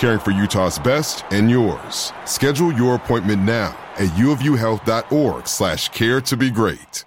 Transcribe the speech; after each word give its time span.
caring 0.00 0.18
for 0.18 0.30
Utah's 0.30 0.78
best 0.78 1.24
and 1.30 1.50
yours. 1.50 2.12
Schedule 2.24 2.72
your 2.72 2.94
appointment 2.94 3.42
now 3.42 3.78
at 3.96 4.08
uofuhealth.org 4.10 5.46
slash 5.46 5.90
care 5.90 6.20
to 6.22 6.36
be 6.36 6.50
great. 6.50 7.04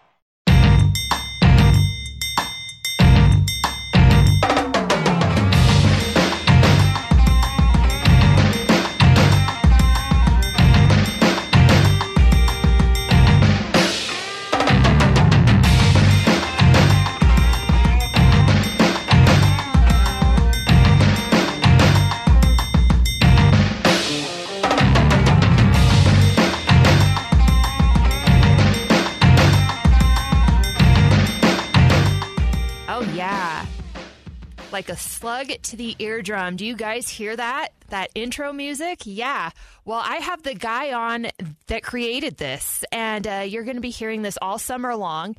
Slug 35.34 35.62
to 35.64 35.76
the 35.76 35.96
eardrum. 35.98 36.56
Do 36.56 36.66
you 36.66 36.76
guys 36.76 37.10
hear 37.10 37.36
that? 37.36 37.70
That 37.90 38.12
intro 38.14 38.54
music? 38.54 39.02
Yeah. 39.06 39.50
Well, 39.84 40.02
I 40.04 40.18
have 40.18 40.44
the 40.44 40.54
guy 40.54 40.94
on 40.94 41.28
that 41.68 41.82
created 41.82 42.38
this, 42.38 42.86
and 42.92 43.26
uh, 43.26 43.44
you're 43.48 43.64
going 43.64 43.78
to 43.78 43.82
be 43.82 43.90
hearing 43.90 44.22
this 44.22 44.38
all 44.42 44.60
summer 44.60 44.96
long. 44.96 45.36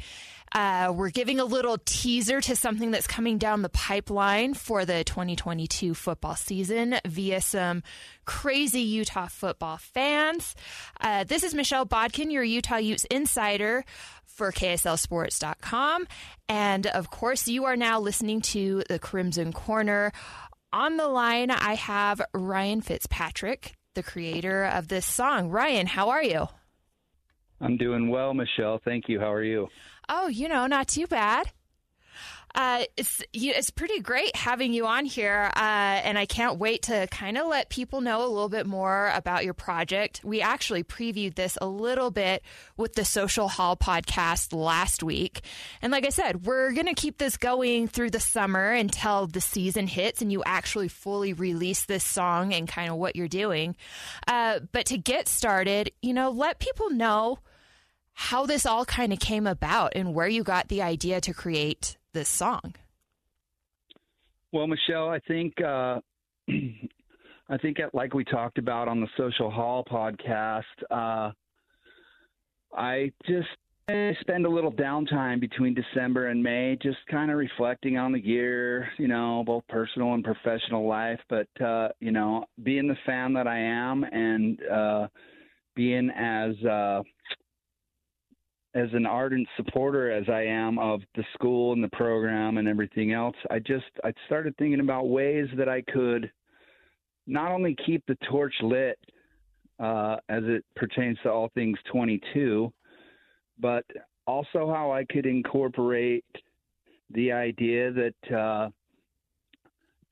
Uh, 0.55 0.93
we're 0.95 1.11
giving 1.11 1.41
a 1.41 1.45
little 1.45 1.79
teaser 1.85 2.41
to 2.41 2.55
something 2.55 2.93
that's 2.93 3.09
coming 3.09 3.39
down 3.39 3.63
the 3.63 3.69
pipeline 3.69 4.55
for 4.55 4.85
the 4.85 5.03
2022 5.03 5.95
football 5.95 6.37
season 6.37 6.95
via 7.05 7.41
some 7.41 7.83
crazy 8.25 8.83
Utah 8.83 9.27
football 9.27 9.79
fans. 9.79 10.55
Uh, 11.01 11.25
this 11.25 11.43
is 11.43 11.55
Michelle 11.55 11.85
Bodkin, 11.85 12.31
your 12.31 12.45
Utah 12.45 12.77
Utes 12.77 13.05
insider 13.07 13.85
for 14.27 14.53
KSLSports.com. 14.53 16.07
And 16.49 16.87
of 16.87 17.11
course, 17.11 17.49
you 17.49 17.65
are 17.65 17.77
now 17.77 17.99
listening 17.99 18.41
to 18.43 18.85
the 18.89 19.01
Crimson 19.01 19.53
Corner. 19.53 20.13
On 20.73 20.97
the 20.97 21.09
line, 21.09 21.51
I 21.51 21.75
have 21.75 22.23
Ryan 22.33 22.81
Fitzpatrick, 22.81 23.75
the 23.95 24.05
creator 24.05 24.65
of 24.67 24.87
this 24.87 25.07
song. 25.07 25.49
Ryan, 25.49 25.89
how 25.89 26.11
are 26.11 26.23
you? 26.23 26.47
I'm 27.61 27.77
doing 27.77 28.09
well, 28.09 28.35
Michelle. 28.35 28.81
Thank 28.85 29.09
you. 29.09 29.19
How 29.19 29.33
are 29.33 29.43
you? 29.45 29.69
Oh, 30.09 30.29
you 30.29 30.49
know, 30.49 30.67
not 30.67 30.89
too 30.89 31.07
bad. 31.07 31.51
Uh, 32.55 32.85
it's 32.97 33.21
it's 33.33 33.71
pretty 33.71 33.99
great 33.99 34.37
having 34.37 34.73
you 34.73 34.87
on 34.87 35.05
here, 35.05 35.51
uh, 35.57 35.59
and 35.59 36.17
I 36.17 36.25
can't 36.25 36.57
wait 36.57 36.83
to 36.83 37.09
kind 37.09 37.37
of 37.37 37.49
let 37.49 37.69
people 37.69 38.01
know 38.01 38.25
a 38.25 38.29
little 38.29 38.49
bit 38.49 38.65
more 38.65 39.11
about 39.13 39.45
your 39.45 39.55
project. 39.55 40.21
We 40.23 40.41
actually 40.41 40.85
previewed 40.85 41.35
this 41.35 41.59
a 41.61 41.67
little 41.67 42.13
bit 42.13 42.45
with 42.77 42.93
the 42.95 43.05
Social 43.05 43.49
Hall 43.49 43.77
podcast 43.77 44.53
last 44.53 45.03
week, 45.03 45.41
and 45.83 45.91
like 45.91 46.07
I 46.07 46.11
said, 46.11 46.47
we're 46.47 46.71
gonna 46.71 46.95
keep 46.95 47.19
this 47.19 47.37
going 47.37 47.89
through 47.89 48.11
the 48.11 48.21
summer 48.21 48.71
until 48.71 49.27
the 49.27 49.41
season 49.41 49.89
hits 49.89 50.23
and 50.23 50.31
you 50.31 50.45
actually 50.47 50.89
fully 50.89 51.33
release 51.33 51.87
this 51.87 52.05
song 52.05 52.55
and 52.55 52.69
kind 52.69 52.89
of 52.89 52.97
what 52.97 53.17
you're 53.17 53.27
doing. 53.27 53.75
Uh, 54.29 54.61
but 54.71 54.87
to 54.87 54.97
get 54.97 55.27
started, 55.27 55.91
you 56.03 56.15
know, 56.15 56.31
let 56.31 56.61
people 56.61 56.91
know 56.91 57.41
how 58.15 58.47
this 58.47 58.65
all 58.65 58.85
kind 58.85 59.13
of 59.13 59.19
came 59.19 59.47
about 59.47 59.93
and 59.95 60.15
where 60.15 60.29
you 60.29 60.43
got 60.43 60.69
the 60.69 60.83
idea 60.83 61.21
to 61.21 61.35
create 61.35 61.97
this 62.13 62.29
song? 62.29 62.75
Well, 64.53 64.67
Michelle, 64.67 65.09
I 65.09 65.19
think 65.21 65.61
uh, 65.61 66.01
I 67.49 67.59
think 67.59 67.79
like 67.93 68.15
we 68.15 68.25
talked 68.25 68.59
about 68.59 68.89
on 68.89 69.01
the 69.01 69.09
Social 69.17 69.51
Hall 69.51 69.85
podcast, 69.91 70.63
uh, 70.91 71.33
I 72.77 73.13
just 73.27 73.49
spend 74.21 74.47
a 74.47 74.49
little 74.49 74.73
downtime 74.73 75.41
between 75.41 75.75
December 75.75 76.29
and 76.29 76.43
May, 76.43 76.79
just 76.83 76.99
kind 77.11 77.31
of 77.31 77.37
reflecting 77.37 77.99
on 77.99 78.13
the 78.13 78.25
year, 78.25 78.89
you 78.97 79.09
know, 79.09 79.43
both 79.47 79.67
personal 79.69 80.15
and 80.15 80.25
professional 80.25 80.89
life. 80.89 81.21
But 81.29 81.49
uh, 81.61 81.89
you 82.01 82.13
know, 82.13 82.47
being 82.63 82.89
the 82.89 82.97
fan 83.05 83.35
that 83.35 83.47
I 83.47 83.59
am, 83.59 84.05
and 84.05 84.59
uh, 84.67 85.09
being 85.75 86.11
as 86.11 86.55
uh, 86.65 87.03
as 88.75 88.89
an 88.93 89.07
ardent 89.07 89.47
supporter 89.57 90.11
as 90.11 90.29
I 90.29 90.43
am 90.43 90.79
of 90.79 91.01
the 91.15 91.25
school 91.35 91.73
and 91.73 91.83
the 91.83 91.89
program 91.89 92.59
and 92.59 92.67
everything 92.67 93.13
else, 93.13 93.37
I 93.51 93.61
just 93.61 93.85
I 94.03 94.13
started 94.27 94.57
thinking 94.57 94.81
about 94.81 95.09
ways 95.09 95.47
that 95.57 95.69
I 95.69 95.83
could 95.83 96.31
not 97.27 97.53
only 97.53 97.77
keep 97.87 98.05
the 98.07 98.19
torch 98.31 98.55
lit 98.63 98.99
uh, 99.79 100.17
as 100.29 100.43
it 100.45 100.65
pertains 100.77 101.19
to 101.23 101.31
all 101.31 101.51
things 101.55 101.79
22, 101.91 102.73
but 103.61 103.85
also 104.27 104.73
how 104.73 104.93
I 104.93 105.05
could 105.05 105.27
incorporate 105.27 106.25
the 107.11 107.33
idea 107.33 107.93
that 107.93 108.37
uh, 108.37 108.69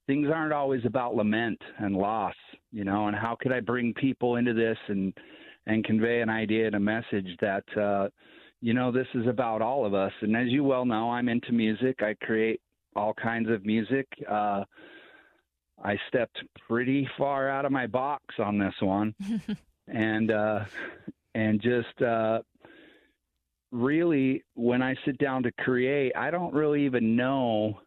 things 0.06 0.28
aren't 0.32 0.52
always 0.52 0.84
about 0.84 1.16
lament 1.16 1.60
and 1.78 1.96
loss, 1.96 2.34
you 2.70 2.84
know, 2.84 3.08
and 3.08 3.16
how 3.16 3.36
could 3.40 3.52
I 3.52 3.60
bring 3.60 3.92
people 3.94 4.36
into 4.36 4.54
this 4.54 4.78
and 4.88 5.12
and 5.66 5.84
convey 5.84 6.20
an 6.20 6.28
idea 6.28 6.66
and 6.66 6.74
a 6.74 6.80
message 6.80 7.36
that 7.40 7.64
uh, 7.80 8.08
you 8.62 8.74
know, 8.74 8.92
this 8.92 9.08
is 9.14 9.26
about 9.26 9.60
all 9.60 9.84
of 9.84 9.92
us. 9.92 10.12
And 10.22 10.36
as 10.36 10.46
you 10.46 10.62
well 10.62 10.86
know, 10.86 11.10
I'm 11.10 11.28
into 11.28 11.52
music. 11.52 12.00
I 12.00 12.14
create 12.22 12.60
all 12.94 13.12
kinds 13.12 13.50
of 13.50 13.66
music. 13.66 14.06
Uh, 14.30 14.64
I 15.84 15.98
stepped 16.08 16.38
pretty 16.68 17.08
far 17.18 17.50
out 17.50 17.64
of 17.64 17.72
my 17.72 17.88
box 17.88 18.22
on 18.38 18.58
this 18.58 18.74
one, 18.80 19.14
and 19.88 20.30
uh, 20.30 20.64
and 21.34 21.60
just 21.60 22.00
uh, 22.00 22.38
really, 23.72 24.44
when 24.54 24.80
I 24.80 24.94
sit 25.04 25.18
down 25.18 25.42
to 25.42 25.50
create, 25.52 26.12
I 26.16 26.30
don't 26.30 26.54
really 26.54 26.86
even 26.86 27.16
know. 27.16 27.80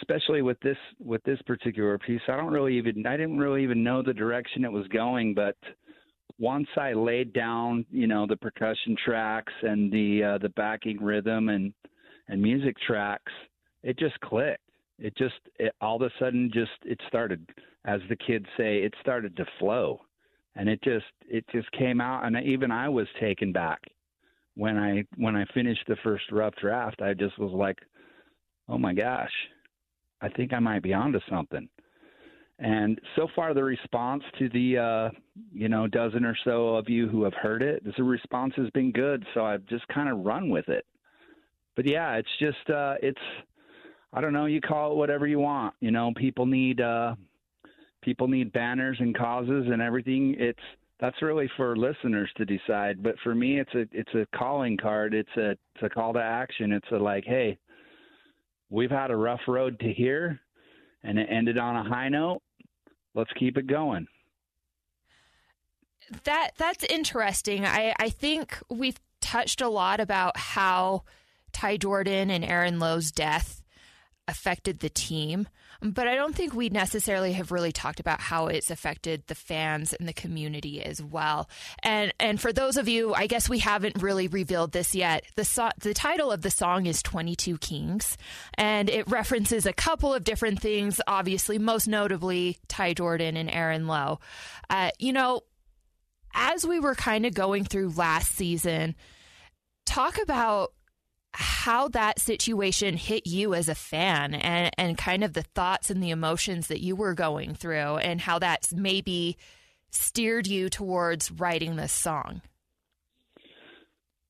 Especially 0.00 0.42
with 0.42 0.60
this 0.60 0.76
with 1.00 1.22
this 1.24 1.40
particular 1.46 1.98
piece, 1.98 2.20
I 2.28 2.36
don't 2.36 2.52
really 2.52 2.76
even 2.76 3.04
I 3.06 3.16
didn't 3.16 3.38
really 3.38 3.64
even 3.64 3.82
know 3.82 4.02
the 4.02 4.14
direction 4.14 4.64
it 4.64 4.70
was 4.70 4.86
going, 4.88 5.34
but 5.34 5.56
once 6.38 6.68
I 6.76 6.92
laid 6.92 7.32
down, 7.32 7.84
you 7.90 8.06
know, 8.06 8.26
the 8.26 8.36
percussion 8.36 8.96
tracks 9.04 9.52
and 9.62 9.90
the 9.92 10.22
uh, 10.22 10.38
the 10.38 10.50
backing 10.50 11.02
rhythm 11.02 11.48
and 11.48 11.72
and 12.28 12.40
music 12.42 12.76
tracks, 12.86 13.32
it 13.82 13.98
just 13.98 14.18
clicked. 14.20 14.62
It 14.98 15.16
just 15.16 15.34
it, 15.58 15.74
all 15.80 15.96
of 15.96 16.02
a 16.02 16.10
sudden 16.18 16.50
just 16.52 16.70
it 16.84 17.00
started, 17.08 17.48
as 17.84 18.00
the 18.08 18.16
kids 18.16 18.46
say, 18.56 18.78
it 18.78 18.94
started 19.00 19.36
to 19.36 19.46
flow, 19.58 20.00
and 20.54 20.68
it 20.68 20.82
just 20.82 21.06
it 21.28 21.44
just 21.52 21.70
came 21.72 22.00
out, 22.00 22.24
and 22.24 22.36
even 22.46 22.70
I 22.70 22.88
was 22.88 23.06
taken 23.20 23.52
back 23.52 23.80
when 24.56 24.78
I 24.78 25.04
when 25.16 25.36
I 25.36 25.44
finished 25.54 25.84
the 25.86 25.96
first 26.02 26.24
rough 26.32 26.54
draft, 26.56 27.02
I 27.02 27.14
just 27.14 27.38
was 27.38 27.52
like, 27.52 27.78
"Oh 28.68 28.78
my 28.78 28.94
gosh, 28.94 29.32
I 30.20 30.28
think 30.30 30.52
I 30.52 30.58
might 30.58 30.82
be 30.82 30.94
onto 30.94 31.20
something." 31.30 31.68
And 32.58 32.98
so 33.16 33.28
far, 33.36 33.52
the 33.52 33.62
response 33.62 34.22
to 34.38 34.48
the 34.48 34.78
uh, 34.78 35.10
you 35.52 35.68
know 35.68 35.86
dozen 35.86 36.24
or 36.24 36.36
so 36.44 36.76
of 36.76 36.88
you 36.88 37.06
who 37.08 37.22
have 37.24 37.34
heard 37.34 37.62
it, 37.62 37.82
the 37.96 38.02
response 38.02 38.54
has 38.56 38.70
been 38.70 38.92
good. 38.92 39.24
So 39.34 39.44
I've 39.44 39.66
just 39.66 39.86
kind 39.88 40.08
of 40.08 40.24
run 40.24 40.48
with 40.48 40.68
it. 40.68 40.86
But 41.74 41.86
yeah, 41.86 42.14
it's 42.14 42.28
just 42.40 42.70
uh, 42.70 42.94
it's 43.02 43.20
I 44.12 44.22
don't 44.22 44.32
know. 44.32 44.46
You 44.46 44.62
call 44.62 44.92
it 44.92 44.96
whatever 44.96 45.26
you 45.26 45.38
want. 45.38 45.74
You 45.80 45.90
know, 45.90 46.12
people 46.16 46.46
need 46.46 46.80
uh, 46.80 47.14
people 48.02 48.28
need 48.28 48.52
banners 48.52 48.96
and 49.00 49.16
causes 49.16 49.66
and 49.70 49.82
everything. 49.82 50.34
It's 50.38 50.58
that's 50.98 51.20
really 51.20 51.50
for 51.58 51.76
listeners 51.76 52.30
to 52.38 52.46
decide. 52.46 53.02
But 53.02 53.16
for 53.22 53.34
me, 53.34 53.60
it's 53.60 53.74
a 53.74 53.84
it's 53.92 54.14
a 54.14 54.26
calling 54.34 54.78
card. 54.78 55.12
It's 55.12 55.36
a 55.36 55.50
it's 55.50 55.82
a 55.82 55.90
call 55.90 56.14
to 56.14 56.22
action. 56.22 56.72
It's 56.72 56.90
a 56.90 56.96
like, 56.96 57.24
hey, 57.26 57.58
we've 58.70 58.90
had 58.90 59.10
a 59.10 59.16
rough 59.16 59.40
road 59.46 59.78
to 59.80 59.92
here, 59.92 60.40
and 61.02 61.18
it 61.18 61.28
ended 61.30 61.58
on 61.58 61.76
a 61.76 61.88
high 61.88 62.08
note. 62.08 62.40
Let's 63.16 63.32
keep 63.32 63.56
it 63.56 63.66
going. 63.66 64.06
That 66.24 66.50
that's 66.56 66.84
interesting. 66.84 67.64
I 67.64 67.94
I 67.98 68.10
think 68.10 68.58
we've 68.70 69.00
touched 69.20 69.60
a 69.60 69.68
lot 69.68 69.98
about 69.98 70.36
how 70.36 71.02
Ty 71.52 71.78
Jordan 71.78 72.30
and 72.30 72.44
Aaron 72.44 72.78
Lowe's 72.78 73.10
death 73.10 73.62
affected 74.28 74.80
the 74.80 74.90
team, 74.90 75.48
but 75.90 76.08
I 76.08 76.14
don't 76.14 76.34
think 76.34 76.54
we 76.54 76.68
necessarily 76.68 77.32
have 77.32 77.52
really 77.52 77.72
talked 77.72 78.00
about 78.00 78.20
how 78.20 78.46
it's 78.46 78.70
affected 78.70 79.22
the 79.26 79.34
fans 79.34 79.92
and 79.92 80.08
the 80.08 80.12
community 80.12 80.82
as 80.82 81.02
well. 81.02 81.48
And 81.82 82.12
and 82.18 82.40
for 82.40 82.52
those 82.52 82.76
of 82.76 82.88
you, 82.88 83.14
I 83.14 83.26
guess 83.26 83.48
we 83.48 83.58
haven't 83.58 84.02
really 84.02 84.28
revealed 84.28 84.72
this 84.72 84.94
yet. 84.94 85.24
The 85.36 85.44
so- 85.44 85.70
the 85.80 85.94
title 85.94 86.30
of 86.32 86.42
the 86.42 86.50
song 86.50 86.86
is 86.86 87.02
22 87.02 87.58
Kings, 87.58 88.16
and 88.54 88.88
it 88.88 89.08
references 89.10 89.66
a 89.66 89.72
couple 89.72 90.14
of 90.14 90.24
different 90.24 90.60
things, 90.60 91.00
obviously 91.06 91.58
most 91.58 91.88
notably 91.88 92.58
Ty 92.68 92.94
Jordan 92.94 93.36
and 93.36 93.50
Aaron 93.50 93.86
Lowe. 93.86 94.20
Uh, 94.70 94.90
you 94.98 95.12
know, 95.12 95.42
as 96.34 96.66
we 96.66 96.80
were 96.80 96.94
kind 96.94 97.26
of 97.26 97.34
going 97.34 97.64
through 97.64 97.90
last 97.90 98.34
season, 98.34 98.94
talk 99.86 100.20
about 100.20 100.72
how 101.36 101.88
that 101.88 102.18
situation 102.18 102.96
hit 102.96 103.26
you 103.26 103.54
as 103.54 103.68
a 103.68 103.74
fan 103.74 104.34
and, 104.34 104.70
and 104.78 104.96
kind 104.96 105.22
of 105.22 105.34
the 105.34 105.42
thoughts 105.42 105.90
and 105.90 106.02
the 106.02 106.10
emotions 106.10 106.68
that 106.68 106.80
you 106.80 106.96
were 106.96 107.14
going 107.14 107.54
through 107.54 107.96
and 107.98 108.20
how 108.20 108.38
that's 108.38 108.72
maybe 108.72 109.36
steered 109.90 110.46
you 110.46 110.68
towards 110.68 111.30
writing 111.30 111.76
this 111.76 111.92
song. 111.92 112.40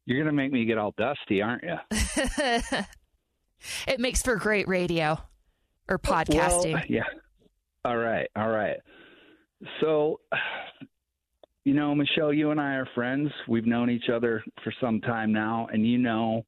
You're 0.04 0.18
going 0.18 0.26
to 0.26 0.32
make 0.32 0.52
me 0.52 0.64
get 0.64 0.78
all 0.78 0.94
dusty, 0.96 1.42
aren't 1.42 1.64
you? 1.64 1.76
it 3.88 4.00
makes 4.00 4.22
for 4.22 4.36
great 4.36 4.68
radio 4.68 5.18
or 5.88 5.98
podcasting. 5.98 6.74
Well, 6.74 6.82
yeah. 6.88 7.02
All 7.84 7.96
right. 7.96 8.28
All 8.36 8.48
right. 8.48 8.76
So, 9.80 10.20
you 11.64 11.74
know, 11.74 11.94
Michelle, 11.94 12.32
you 12.32 12.50
and 12.50 12.60
I 12.60 12.74
are 12.74 12.88
friends. 12.94 13.30
We've 13.48 13.66
known 13.66 13.90
each 13.90 14.08
other 14.12 14.42
for 14.62 14.72
some 14.80 15.00
time 15.00 15.32
now, 15.32 15.68
and 15.72 15.86
you 15.86 15.98
know 15.98 16.44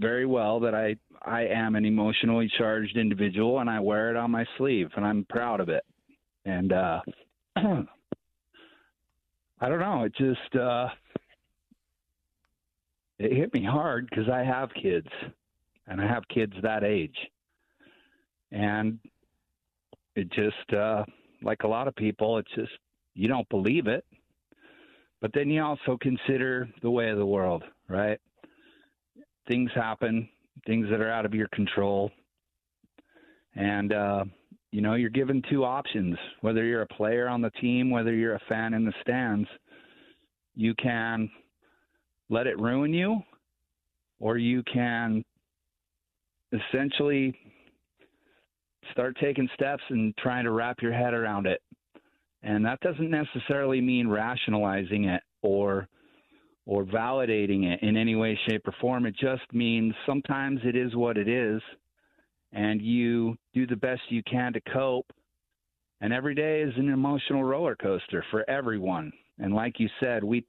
very 0.00 0.26
well 0.26 0.58
that 0.60 0.74
I 0.74 0.96
I 1.22 1.42
am 1.42 1.76
an 1.76 1.84
emotionally 1.84 2.50
charged 2.56 2.96
individual 2.96 3.60
and 3.60 3.68
I 3.68 3.78
wear 3.78 4.10
it 4.10 4.16
on 4.16 4.30
my 4.30 4.46
sleeve 4.56 4.88
and 4.96 5.04
I'm 5.04 5.26
proud 5.28 5.60
of 5.60 5.68
it. 5.68 5.84
And 6.44 6.72
uh 6.72 7.00
I 7.56 7.84
don't 9.68 9.80
know, 9.80 10.04
it 10.04 10.14
just 10.16 10.56
uh 10.56 10.88
it 13.18 13.32
hit 13.32 13.52
me 13.52 13.64
hard 13.64 14.08
because 14.08 14.30
I 14.30 14.42
have 14.42 14.70
kids 14.80 15.08
and 15.86 16.00
I 16.00 16.06
have 16.06 16.26
kids 16.28 16.54
that 16.62 16.82
age. 16.82 17.16
And 18.50 18.98
it 20.16 20.32
just 20.32 20.72
uh 20.72 21.04
like 21.42 21.62
a 21.64 21.68
lot 21.68 21.88
of 21.88 21.96
people 21.96 22.38
it's 22.38 22.54
just 22.54 22.72
you 23.14 23.28
don't 23.28 23.48
believe 23.50 23.86
it. 23.86 24.04
But 25.20 25.32
then 25.34 25.50
you 25.50 25.62
also 25.62 25.98
consider 26.00 26.66
the 26.80 26.90
way 26.90 27.10
of 27.10 27.18
the 27.18 27.26
world, 27.26 27.62
right? 27.88 28.18
Things 29.50 29.70
happen, 29.74 30.28
things 30.64 30.86
that 30.90 31.00
are 31.00 31.10
out 31.10 31.26
of 31.26 31.34
your 31.34 31.48
control. 31.48 32.12
And, 33.56 33.92
uh, 33.92 34.24
you 34.70 34.80
know, 34.80 34.94
you're 34.94 35.10
given 35.10 35.42
two 35.50 35.64
options 35.64 36.16
whether 36.40 36.64
you're 36.64 36.82
a 36.82 36.86
player 36.86 37.28
on 37.28 37.42
the 37.42 37.50
team, 37.60 37.90
whether 37.90 38.14
you're 38.14 38.36
a 38.36 38.42
fan 38.48 38.74
in 38.74 38.84
the 38.84 38.92
stands. 39.00 39.48
You 40.54 40.74
can 40.76 41.28
let 42.28 42.46
it 42.46 42.60
ruin 42.60 42.94
you, 42.94 43.22
or 44.20 44.38
you 44.38 44.62
can 44.72 45.24
essentially 46.52 47.36
start 48.92 49.16
taking 49.20 49.48
steps 49.54 49.82
and 49.90 50.16
trying 50.18 50.44
to 50.44 50.52
wrap 50.52 50.80
your 50.80 50.92
head 50.92 51.12
around 51.12 51.46
it. 51.46 51.60
And 52.44 52.64
that 52.64 52.80
doesn't 52.80 53.10
necessarily 53.10 53.80
mean 53.80 54.06
rationalizing 54.06 55.04
it 55.04 55.22
or 55.42 55.88
or 56.70 56.84
validating 56.84 57.64
it 57.64 57.82
in 57.82 57.96
any 57.96 58.14
way, 58.14 58.38
shape, 58.48 58.62
or 58.68 58.72
form. 58.80 59.04
It 59.04 59.16
just 59.16 59.42
means 59.52 59.92
sometimes 60.06 60.60
it 60.62 60.76
is 60.76 60.94
what 60.94 61.18
it 61.18 61.26
is, 61.26 61.60
and 62.52 62.80
you 62.80 63.36
do 63.52 63.66
the 63.66 63.74
best 63.74 64.02
you 64.08 64.22
can 64.22 64.52
to 64.52 64.60
cope. 64.72 65.10
And 66.00 66.12
every 66.12 66.36
day 66.36 66.62
is 66.62 66.72
an 66.76 66.88
emotional 66.88 67.42
roller 67.42 67.74
coaster 67.74 68.24
for 68.30 68.48
everyone. 68.48 69.12
And 69.40 69.52
like 69.52 69.80
you 69.80 69.88
said, 69.98 70.22
we 70.22 70.46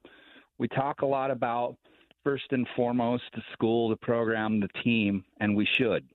we 0.60 0.68
talk 0.68 1.02
a 1.02 1.08
lot 1.08 1.32
about 1.32 1.76
first 2.24 2.46
and 2.52 2.68
foremost 2.76 3.24
the 3.34 3.42
school, 3.54 3.90
the 3.90 3.96
program, 3.96 4.60
the 4.60 4.70
team, 4.84 5.26
and 5.40 5.58
we 5.58 5.68
should. 5.76 6.08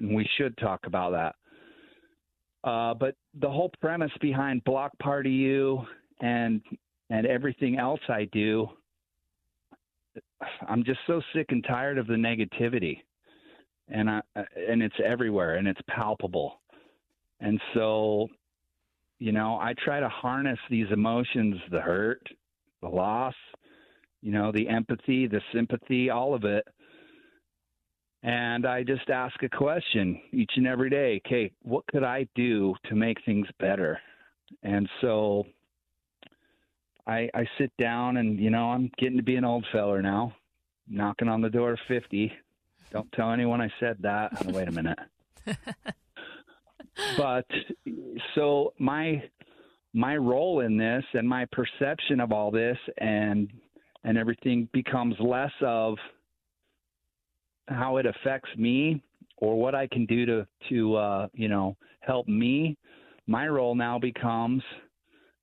And 0.00 0.12
we 0.12 0.28
should 0.36 0.58
talk 0.58 0.86
about 0.86 1.12
that. 1.12 2.68
Uh, 2.68 2.94
but 2.94 3.14
the 3.38 3.48
whole 3.48 3.70
premise 3.80 4.10
behind 4.20 4.64
Block 4.64 4.90
Party 4.98 5.30
U 5.30 5.86
and 6.20 6.60
and 7.10 7.26
everything 7.26 7.78
else 7.78 8.00
I 8.08 8.24
do 8.32 8.70
I'm 10.68 10.84
just 10.84 11.00
so 11.06 11.20
sick 11.34 11.46
and 11.50 11.64
tired 11.64 11.98
of 11.98 12.06
the 12.06 12.14
negativity, 12.14 12.98
and 13.88 14.10
I 14.10 14.20
and 14.34 14.82
it's 14.82 14.94
everywhere 15.04 15.56
and 15.56 15.68
it's 15.68 15.80
palpable, 15.88 16.60
and 17.40 17.60
so, 17.74 18.28
you 19.18 19.32
know, 19.32 19.58
I 19.60 19.74
try 19.84 20.00
to 20.00 20.08
harness 20.08 20.58
these 20.70 20.86
emotions, 20.92 21.56
the 21.70 21.80
hurt, 21.80 22.26
the 22.82 22.88
loss, 22.88 23.34
you 24.22 24.32
know, 24.32 24.50
the 24.52 24.68
empathy, 24.68 25.26
the 25.26 25.40
sympathy, 25.52 26.10
all 26.10 26.34
of 26.34 26.44
it. 26.44 26.66
And 28.22 28.66
I 28.66 28.82
just 28.82 29.10
ask 29.10 29.42
a 29.42 29.50
question 29.50 30.18
each 30.32 30.52
and 30.56 30.66
every 30.66 30.88
day. 30.88 31.20
Okay, 31.26 31.52
what 31.62 31.86
could 31.88 32.02
I 32.04 32.26
do 32.34 32.74
to 32.86 32.94
make 32.94 33.18
things 33.26 33.46
better? 33.60 34.00
And 34.62 34.88
so 35.02 35.44
I, 37.06 37.28
I 37.34 37.46
sit 37.58 37.70
down 37.78 38.16
and 38.16 38.38
you 38.38 38.50
know 38.50 38.70
I'm 38.70 38.90
getting 38.98 39.16
to 39.16 39.22
be 39.22 39.36
an 39.36 39.44
old 39.44 39.66
feller 39.72 40.00
now, 40.00 40.34
knocking 40.88 41.28
on 41.28 41.40
the 41.40 41.50
door 41.50 41.72
of 41.72 41.78
fifty. 41.86 42.32
Don't 42.90 43.10
tell 43.12 43.32
anyone 43.32 43.60
I 43.60 43.70
said 43.80 43.96
that. 44.00 44.30
Oh, 44.46 44.52
wait 44.52 44.68
a 44.68 44.72
minute. 44.72 44.98
but 47.16 47.46
so 48.34 48.72
my 48.78 49.22
my 49.92 50.16
role 50.16 50.60
in 50.60 50.76
this 50.76 51.04
and 51.14 51.28
my 51.28 51.46
perception 51.52 52.20
of 52.20 52.32
all 52.32 52.50
this 52.50 52.78
and 52.98 53.50
and 54.04 54.18
everything 54.18 54.68
becomes 54.72 55.14
less 55.18 55.52
of 55.62 55.96
how 57.68 57.96
it 57.96 58.06
affects 58.06 58.50
me 58.56 59.02
or 59.38 59.58
what 59.58 59.74
I 59.74 59.86
can 59.86 60.06
do 60.06 60.26
to 60.26 60.46
to 60.68 60.96
uh, 60.96 61.28
you 61.34 61.48
know 61.48 61.76
help 62.00 62.28
me. 62.28 62.76
My 63.26 63.48
role 63.48 63.74
now 63.74 63.98
becomes 63.98 64.62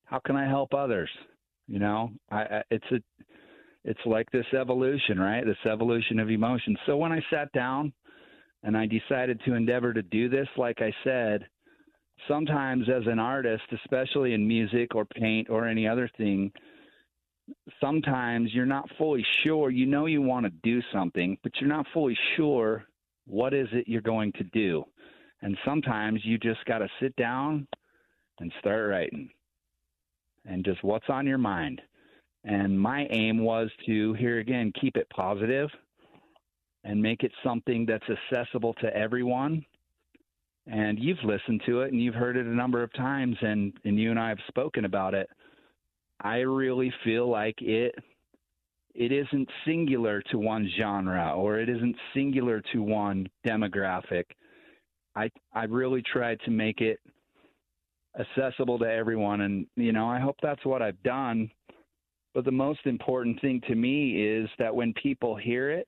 how 0.06 0.20
can 0.20 0.36
I 0.36 0.48
help 0.48 0.74
others? 0.74 1.10
You 1.72 1.80
know, 1.80 2.12
I, 2.30 2.64
it's 2.70 2.92
a 2.92 3.00
it's 3.86 4.06
like 4.06 4.30
this 4.32 4.46
evolution, 4.54 5.18
right? 5.18 5.46
This 5.46 5.56
evolution 5.66 6.20
of 6.20 6.30
emotions. 6.30 6.78
So 6.86 6.98
when 6.98 7.14
I 7.14 7.22
sat 7.32 7.50
down 7.54 7.94
and 8.64 8.76
I 8.76 8.88
decided 8.88 9.40
to 9.46 9.54
endeavor 9.54 9.94
to 9.94 10.02
do 10.02 10.28
this, 10.28 10.50
like 10.58 10.82
I 10.82 10.92
said, 11.06 11.48
sometimes 12.28 12.90
as 12.90 13.04
an 13.08 13.20
artist, 13.20 13.64
especially 13.72 14.34
in 14.34 14.46
music 14.46 14.96
or 14.96 15.06
paint 15.06 15.50
or 15.50 15.66
any 15.66 15.88
other 15.88 16.12
thing, 16.18 16.52
sometimes 17.80 18.54
you're 18.54 18.66
not 18.66 18.90
fully 18.98 19.26
sure. 19.42 19.70
You 19.70 19.86
know 19.86 20.08
you 20.08 20.22
want 20.22 20.46
to 20.48 20.52
do 20.64 20.82
something, 20.92 21.38
but 21.42 21.54
you're 21.62 21.70
not 21.70 21.86
fully 21.94 22.18
sure 22.36 22.84
what 23.28 23.54
is 23.54 23.70
it 23.72 23.88
you're 23.88 24.02
going 24.02 24.34
to 24.34 24.44
do. 24.44 24.84
And 25.42 25.58
sometimes 25.64 26.20
you 26.26 26.38
just 26.38 26.66
got 26.66 26.80
to 26.80 26.90
sit 27.00 27.16
down 27.16 27.66
and 28.42 28.52
start 28.60 28.90
writing 28.90 29.30
and 30.46 30.66
just 30.66 30.84
what's 30.84 31.10
on 31.10 31.28
your 31.28 31.38
mind. 31.38 31.82
And 32.44 32.80
my 32.80 33.08
aim 33.12 33.44
was 33.44 33.70
to, 33.86 34.14
here 34.14 34.40
again, 34.40 34.74
keep 34.80 34.98
it 34.98 35.08
positive 35.10 35.70
and 36.84 37.02
make 37.02 37.24
it 37.24 37.32
something 37.44 37.86
that's 37.86 38.04
accessible 38.10 38.74
to 38.82 38.96
everyone. 38.96 39.64
And 40.68 40.98
you've 41.00 41.24
listened 41.24 41.62
to 41.66 41.82
it 41.82 41.92
and 41.92 42.02
you've 42.02 42.16
heard 42.16 42.38
it 42.38 42.46
a 42.46 42.56
number 42.56 42.82
of 42.82 42.94
times, 42.94 43.36
and, 43.42 43.74
and 43.84 44.00
you 44.00 44.10
and 44.12 44.20
I 44.20 44.30
have 44.30 44.40
spoken 44.48 44.86
about 44.86 45.14
it. 45.14 45.30
I 46.24 46.38
really 46.38 46.94
feel 47.04 47.30
like 47.30 47.56
it 47.62 47.96
it 48.94 49.12
isn't 49.12 49.50
singular 49.66 50.22
to 50.32 50.38
one 50.38 50.70
genre 50.78 51.32
or 51.32 51.60
it 51.60 51.70
isn't 51.70 51.96
singular 52.14 52.62
to 52.74 52.82
one 52.82 53.28
demographic. 53.48 54.26
I 55.16 55.30
I 55.54 55.64
really 55.64 56.04
tried 56.04 56.40
to 56.42 56.52
make 56.52 56.82
it 56.82 57.00
accessible 58.20 58.78
to 58.80 58.86
everyone 58.86 59.42
and 59.42 59.66
you 59.76 59.92
know, 59.92 60.08
I 60.08 60.20
hope 60.20 60.38
that's 60.42 60.66
what 60.66 60.82
I've 60.82 61.02
done. 61.04 61.50
But 62.34 62.46
the 62.46 62.52
most 62.52 62.80
important 62.86 63.42
thing 63.42 63.62
to 63.68 63.76
me 63.76 64.26
is 64.26 64.50
that 64.58 64.74
when 64.74 64.94
people 64.94 65.36
hear 65.36 65.70
it 65.70 65.88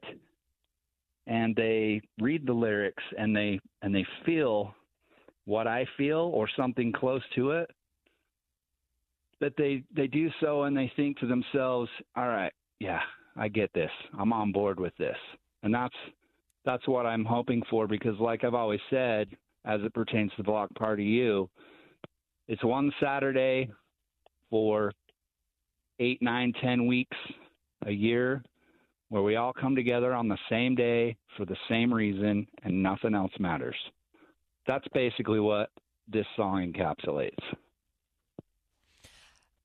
and 1.28 1.56
they 1.56 2.02
read 2.20 2.46
the 2.46 2.54
lyrics 2.54 3.04
and 3.18 3.36
they 3.36 3.60
and 3.82 3.96
they 3.96 4.06
feel 4.26 4.76
what 5.46 5.68
I 5.68 5.86
feel 5.98 6.32
or 6.34 6.50
something 6.56 6.92
close 6.92 7.22
to 7.36 7.52
it, 7.52 7.70
that 9.40 9.54
they 9.58 9.84
they 9.96 10.08
do 10.08 10.30
so 10.42 10.64
and 10.64 10.76
they 10.76 10.92
think 10.96 11.20
to 11.20 11.28
themselves, 11.28 11.90
"All 12.16 12.28
right, 12.28 12.54
yeah, 12.80 13.02
I 13.38 13.48
get 13.48 13.72
this. 13.74 13.92
I'm 14.18 14.34
on 14.34 14.52
board 14.52 14.80
with 14.80 14.96
this." 14.98 15.18
And 15.64 15.74
that's 15.74 15.96
that's 16.66 16.88
what 16.88 17.06
I'm 17.06 17.26
hoping 17.26 17.62
for 17.70 17.88
because, 17.88 18.18
like 18.20 18.44
I've 18.44 18.54
always 18.54 18.82
said, 18.90 19.30
as 19.66 19.82
it 19.82 19.94
pertains 19.94 20.32
to 20.38 20.44
Block 20.44 20.74
Party 20.76 21.04
U, 21.04 21.50
it's 22.48 22.64
one 22.64 22.92
Saturday 23.02 23.70
for 24.50 24.92
eight, 26.00 26.22
nine, 26.22 26.54
ten 26.62 26.88
weeks 26.88 27.18
a 27.86 27.92
year 27.92 28.44
where 29.10 29.24
we 29.24 29.36
all 29.36 29.54
come 29.54 29.76
together 29.76 30.14
on 30.14 30.28
the 30.28 30.38
same 30.50 30.76
day 30.76 31.16
for 31.38 31.46
the 31.46 31.58
same 31.70 31.94
reason 31.94 32.48
and 32.64 32.82
nothing 32.82 33.14
else 33.14 33.32
matters. 33.40 33.76
That's 34.66 34.88
basically 34.94 35.40
what 35.40 35.70
this 36.08 36.26
song 36.36 36.74
encapsulates. 36.74 37.38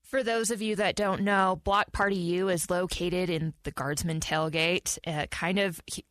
For 0.03 0.23
those 0.23 0.49
of 0.49 0.61
you 0.61 0.75
that 0.77 0.95
don't 0.95 1.21
know, 1.21 1.61
Block 1.63 1.91
Party 1.91 2.15
U 2.15 2.49
is 2.49 2.69
located 2.69 3.29
in 3.29 3.53
the 3.63 3.71
Guardsman 3.71 4.19
Tailgate, 4.19 4.97
uh, 5.05 5.27
kind 5.27 5.59
of. 5.59 5.81
He, 5.85 6.03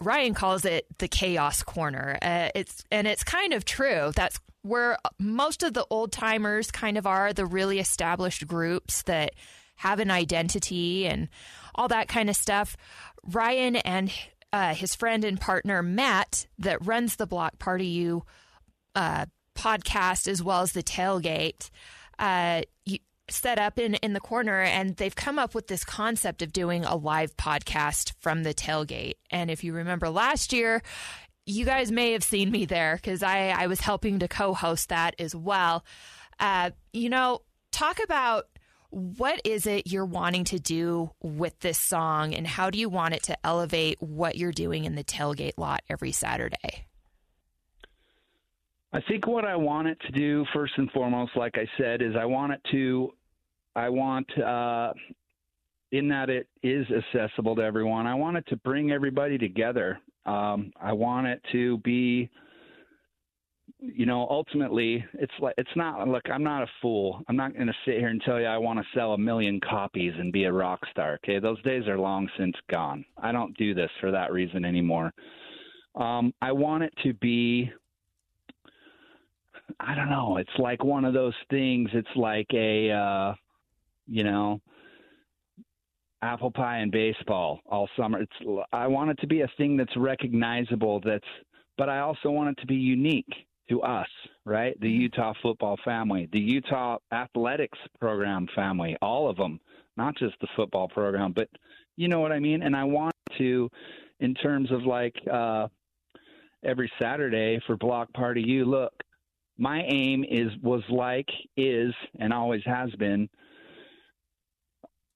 Ryan 0.00 0.32
calls 0.32 0.64
it 0.64 0.86
the 0.98 1.06
chaos 1.06 1.62
corner. 1.62 2.18
Uh, 2.22 2.48
it's 2.54 2.82
and 2.90 3.06
it's 3.06 3.22
kind 3.22 3.52
of 3.52 3.66
true. 3.66 4.10
That's 4.16 4.40
where 4.62 4.96
most 5.18 5.62
of 5.62 5.74
the 5.74 5.86
old 5.90 6.12
timers 6.12 6.70
kind 6.70 6.96
of 6.96 7.06
are 7.06 7.32
the 7.32 7.46
really 7.46 7.78
established 7.78 8.46
groups 8.46 9.02
that 9.02 9.32
have 9.76 9.98
an 9.98 10.10
identity 10.10 11.06
and 11.06 11.28
all 11.74 11.88
that 11.88 12.08
kind 12.08 12.30
of 12.30 12.36
stuff. 12.36 12.76
Ryan 13.24 13.76
and 13.76 14.12
uh, 14.52 14.74
his 14.74 14.94
friend 14.94 15.24
and 15.24 15.40
partner 15.40 15.82
Matt, 15.82 16.46
that 16.58 16.86
runs 16.86 17.16
the 17.16 17.26
Block 17.26 17.58
Party 17.58 17.86
U 17.86 18.22
uh, 18.94 19.26
podcast 19.54 20.28
as 20.28 20.42
well 20.42 20.60
as 20.60 20.72
the 20.72 20.82
tailgate, 20.82 21.70
uh, 22.18 22.62
set 23.28 23.58
up 23.58 23.78
in, 23.78 23.94
in 23.96 24.12
the 24.12 24.20
corner 24.20 24.60
and 24.60 24.96
they've 24.96 25.16
come 25.16 25.38
up 25.38 25.54
with 25.54 25.66
this 25.66 25.84
concept 25.84 26.42
of 26.42 26.52
doing 26.52 26.84
a 26.84 26.94
live 26.94 27.36
podcast 27.36 28.12
from 28.20 28.42
the 28.42 28.52
tailgate. 28.52 29.14
And 29.30 29.50
if 29.50 29.64
you 29.64 29.72
remember 29.72 30.10
last 30.10 30.52
year, 30.52 30.82
you 31.46 31.64
guys 31.64 31.90
may 31.90 32.12
have 32.12 32.22
seen 32.22 32.50
me 32.50 32.64
there 32.64 32.96
because 32.96 33.22
I, 33.22 33.48
I 33.48 33.66
was 33.66 33.80
helping 33.80 34.20
to 34.20 34.28
co 34.28 34.54
host 34.54 34.90
that 34.90 35.14
as 35.18 35.34
well. 35.34 35.84
Uh, 36.38 36.70
you 36.92 37.10
know, 37.10 37.42
talk 37.70 37.98
about 38.02 38.46
what 38.90 39.40
is 39.44 39.66
it 39.66 39.86
you're 39.86 40.04
wanting 40.04 40.44
to 40.44 40.58
do 40.58 41.10
with 41.22 41.58
this 41.60 41.78
song 41.78 42.34
and 42.34 42.46
how 42.46 42.68
do 42.68 42.78
you 42.78 42.88
want 42.88 43.14
it 43.14 43.22
to 43.24 43.46
elevate 43.46 43.96
what 44.00 44.36
you're 44.36 44.52
doing 44.52 44.84
in 44.84 44.94
the 44.94 45.04
tailgate 45.04 45.56
lot 45.56 45.82
every 45.88 46.12
Saturday? 46.12 46.86
I 48.92 49.00
think 49.00 49.26
what 49.26 49.46
I 49.46 49.56
want 49.56 49.88
it 49.88 49.98
to 50.00 50.12
do 50.12 50.44
first 50.52 50.74
and 50.76 50.90
foremost, 50.90 51.32
like 51.34 51.56
I 51.56 51.66
said, 51.78 52.02
is 52.02 52.14
I 52.14 52.26
want 52.26 52.52
it 52.52 52.60
to, 52.72 53.14
I 53.74 53.88
want, 53.88 54.26
uh, 54.38 54.92
in 55.92 56.08
that 56.08 56.28
it 56.28 56.48
is 56.62 56.86
accessible 56.90 57.56
to 57.56 57.62
everyone. 57.62 58.06
I 58.06 58.14
want 58.14 58.36
it 58.36 58.46
to 58.48 58.56
bring 58.56 58.90
everybody 58.90 59.38
together. 59.38 59.98
Um, 60.26 60.72
I 60.80 60.92
want 60.92 61.26
it 61.26 61.42
to 61.52 61.78
be, 61.78 62.30
you 63.80 64.06
know, 64.06 64.26
ultimately, 64.30 65.04
it's 65.14 65.32
like 65.40 65.54
it's 65.58 65.74
not. 65.74 66.06
Look, 66.06 66.30
I'm 66.30 66.44
not 66.44 66.62
a 66.62 66.70
fool. 66.80 67.22
I'm 67.28 67.36
not 67.36 67.54
going 67.54 67.66
to 67.66 67.74
sit 67.84 67.98
here 67.98 68.08
and 68.08 68.22
tell 68.22 68.40
you 68.40 68.46
I 68.46 68.58
want 68.58 68.78
to 68.78 68.84
sell 68.94 69.14
a 69.14 69.18
million 69.18 69.60
copies 69.60 70.12
and 70.18 70.32
be 70.32 70.44
a 70.44 70.52
rock 70.52 70.80
star. 70.90 71.14
Okay, 71.24 71.38
those 71.38 71.60
days 71.62 71.88
are 71.88 71.98
long 71.98 72.28
since 72.38 72.54
gone. 72.70 73.04
I 73.20 73.32
don't 73.32 73.56
do 73.56 73.74
this 73.74 73.90
for 74.00 74.10
that 74.12 74.32
reason 74.32 74.64
anymore. 74.64 75.12
Um, 75.94 76.32
I 76.40 76.52
want 76.52 76.84
it 76.84 76.92
to 77.02 77.12
be 77.14 77.70
I 79.80 79.94
don't 79.94 80.10
know. 80.10 80.36
It's 80.36 80.58
like 80.58 80.84
one 80.84 81.04
of 81.04 81.14
those 81.14 81.34
things. 81.50 81.90
It's 81.92 82.16
like 82.16 82.46
a, 82.52 82.90
uh, 82.90 83.34
you 84.06 84.24
know, 84.24 84.60
apple 86.22 86.50
pie 86.50 86.78
and 86.78 86.92
baseball 86.92 87.60
all 87.66 87.88
summer. 87.96 88.20
It's 88.20 88.66
I 88.72 88.86
want 88.86 89.10
it 89.10 89.18
to 89.20 89.26
be 89.26 89.42
a 89.42 89.50
thing 89.56 89.76
that's 89.76 89.96
recognizable. 89.96 91.00
That's, 91.04 91.24
but 91.76 91.88
I 91.88 92.00
also 92.00 92.30
want 92.30 92.50
it 92.50 92.60
to 92.60 92.66
be 92.66 92.76
unique 92.76 93.32
to 93.68 93.82
us, 93.82 94.08
right? 94.44 94.78
The 94.80 94.86
mm-hmm. 94.86 95.02
Utah 95.02 95.32
football 95.42 95.78
family, 95.84 96.28
the 96.32 96.40
Utah 96.40 96.98
athletics 97.12 97.78
program 98.00 98.46
family, 98.54 98.96
all 99.02 99.28
of 99.28 99.36
them, 99.36 99.60
not 99.96 100.16
just 100.16 100.34
the 100.40 100.48
football 100.56 100.88
program, 100.88 101.32
but 101.32 101.48
you 101.96 102.08
know 102.08 102.20
what 102.20 102.32
I 102.32 102.38
mean. 102.38 102.62
And 102.62 102.74
I 102.74 102.84
want 102.84 103.14
to, 103.38 103.68
in 104.20 104.34
terms 104.34 104.70
of 104.70 104.84
like 104.84 105.14
uh, 105.32 105.68
every 106.64 106.90
Saturday 107.00 107.60
for 107.66 107.76
Block 107.76 108.12
Party 108.12 108.42
you 108.42 108.64
look 108.64 108.92
my 109.58 109.82
aim 109.82 110.24
is 110.28 110.50
was 110.62 110.82
like 110.90 111.28
is 111.56 111.94
and 112.18 112.32
always 112.32 112.62
has 112.64 112.90
been 112.98 113.28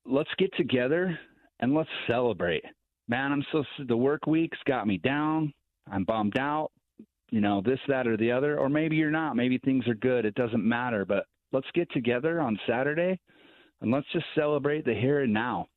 let's 0.07 0.29
get 0.37 0.55
together 0.55 1.17
and 1.59 1.73
let's 1.73 1.89
celebrate. 2.07 2.63
Man 3.07 3.31
i'm 3.31 3.45
so 3.51 3.63
the 3.87 3.97
work 3.97 4.27
week's 4.27 4.57
got 4.67 4.87
me 4.87 4.97
down. 4.97 5.53
I'm 5.91 6.03
bummed 6.03 6.37
out 6.37 6.71
you 7.29 7.41
know 7.41 7.61
this 7.63 7.79
that 7.87 8.07
or 8.07 8.17
the 8.17 8.31
other. 8.31 8.57
Or 8.57 8.69
maybe 8.69 8.95
you're 8.95 9.11
not. 9.11 9.35
Maybe 9.35 9.57
things 9.57 9.87
are 9.87 9.95
good. 9.95 10.25
It 10.25 10.35
doesn't 10.35 10.67
matter. 10.67 11.05
But 11.05 11.25
let's 11.51 11.67
get 11.73 11.91
together 11.91 12.41
on 12.41 12.59
saturday 12.67 13.19
and 13.81 13.91
let's 13.91 14.07
just 14.11 14.25
celebrate 14.35 14.85
the 14.85 14.93
here 14.93 15.21
and 15.21 15.33
now. 15.33 15.67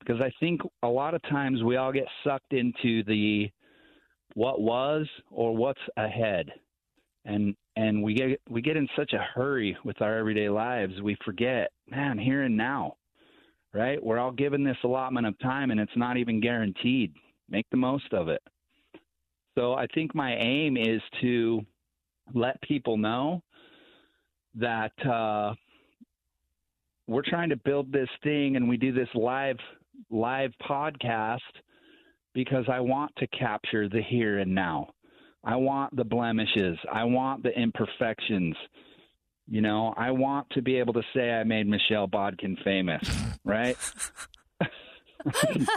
Because 0.00 0.20
i 0.20 0.30
think 0.40 0.60
a 0.82 0.88
lot 0.88 1.14
of 1.14 1.22
times 1.22 1.62
we 1.62 1.76
all 1.76 1.92
get 1.92 2.06
sucked 2.24 2.52
into 2.52 3.02
the 3.04 3.50
what 4.34 4.60
was 4.60 5.06
or 5.30 5.56
what's 5.56 5.80
ahead. 5.96 6.50
And 7.24 7.56
and 7.74 8.02
we 8.02 8.14
get 8.14 8.40
we 8.48 8.62
get 8.62 8.76
in 8.76 8.88
such 8.96 9.12
a 9.12 9.26
hurry 9.34 9.76
with 9.84 10.00
our 10.00 10.16
everyday 10.18 10.48
lives. 10.48 11.00
We 11.02 11.16
forget 11.24 11.72
man 11.88 12.18
here 12.18 12.42
and 12.42 12.56
now 12.56 12.96
right 13.76 14.02
we're 14.02 14.18
all 14.18 14.32
given 14.32 14.64
this 14.64 14.76
allotment 14.84 15.26
of 15.26 15.38
time 15.40 15.70
and 15.70 15.78
it's 15.78 15.96
not 15.96 16.16
even 16.16 16.40
guaranteed 16.40 17.12
make 17.50 17.66
the 17.70 17.76
most 17.76 18.12
of 18.12 18.28
it 18.28 18.42
so 19.54 19.74
i 19.74 19.86
think 19.94 20.14
my 20.14 20.34
aim 20.36 20.76
is 20.76 21.02
to 21.20 21.60
let 22.34 22.60
people 22.62 22.96
know 22.96 23.42
that 24.54 24.92
uh, 25.06 25.54
we're 27.06 27.22
trying 27.22 27.50
to 27.50 27.56
build 27.56 27.92
this 27.92 28.08
thing 28.24 28.56
and 28.56 28.66
we 28.66 28.76
do 28.78 28.92
this 28.92 29.08
live 29.14 29.58
live 30.10 30.52
podcast 30.68 31.38
because 32.34 32.64
i 32.72 32.80
want 32.80 33.12
to 33.16 33.26
capture 33.28 33.88
the 33.88 34.02
here 34.08 34.38
and 34.38 34.54
now 34.54 34.88
I 35.46 35.54
want 35.54 35.94
the 35.94 36.04
blemishes. 36.04 36.76
I 36.92 37.04
want 37.04 37.44
the 37.44 37.56
imperfections. 37.56 38.56
You 39.48 39.60
know, 39.60 39.94
I 39.96 40.10
want 40.10 40.50
to 40.50 40.62
be 40.62 40.76
able 40.76 40.92
to 40.94 41.02
say 41.14 41.30
I 41.30 41.44
made 41.44 41.68
Michelle 41.68 42.08
Bodkin 42.08 42.56
famous, 42.64 43.08
right? 43.44 43.76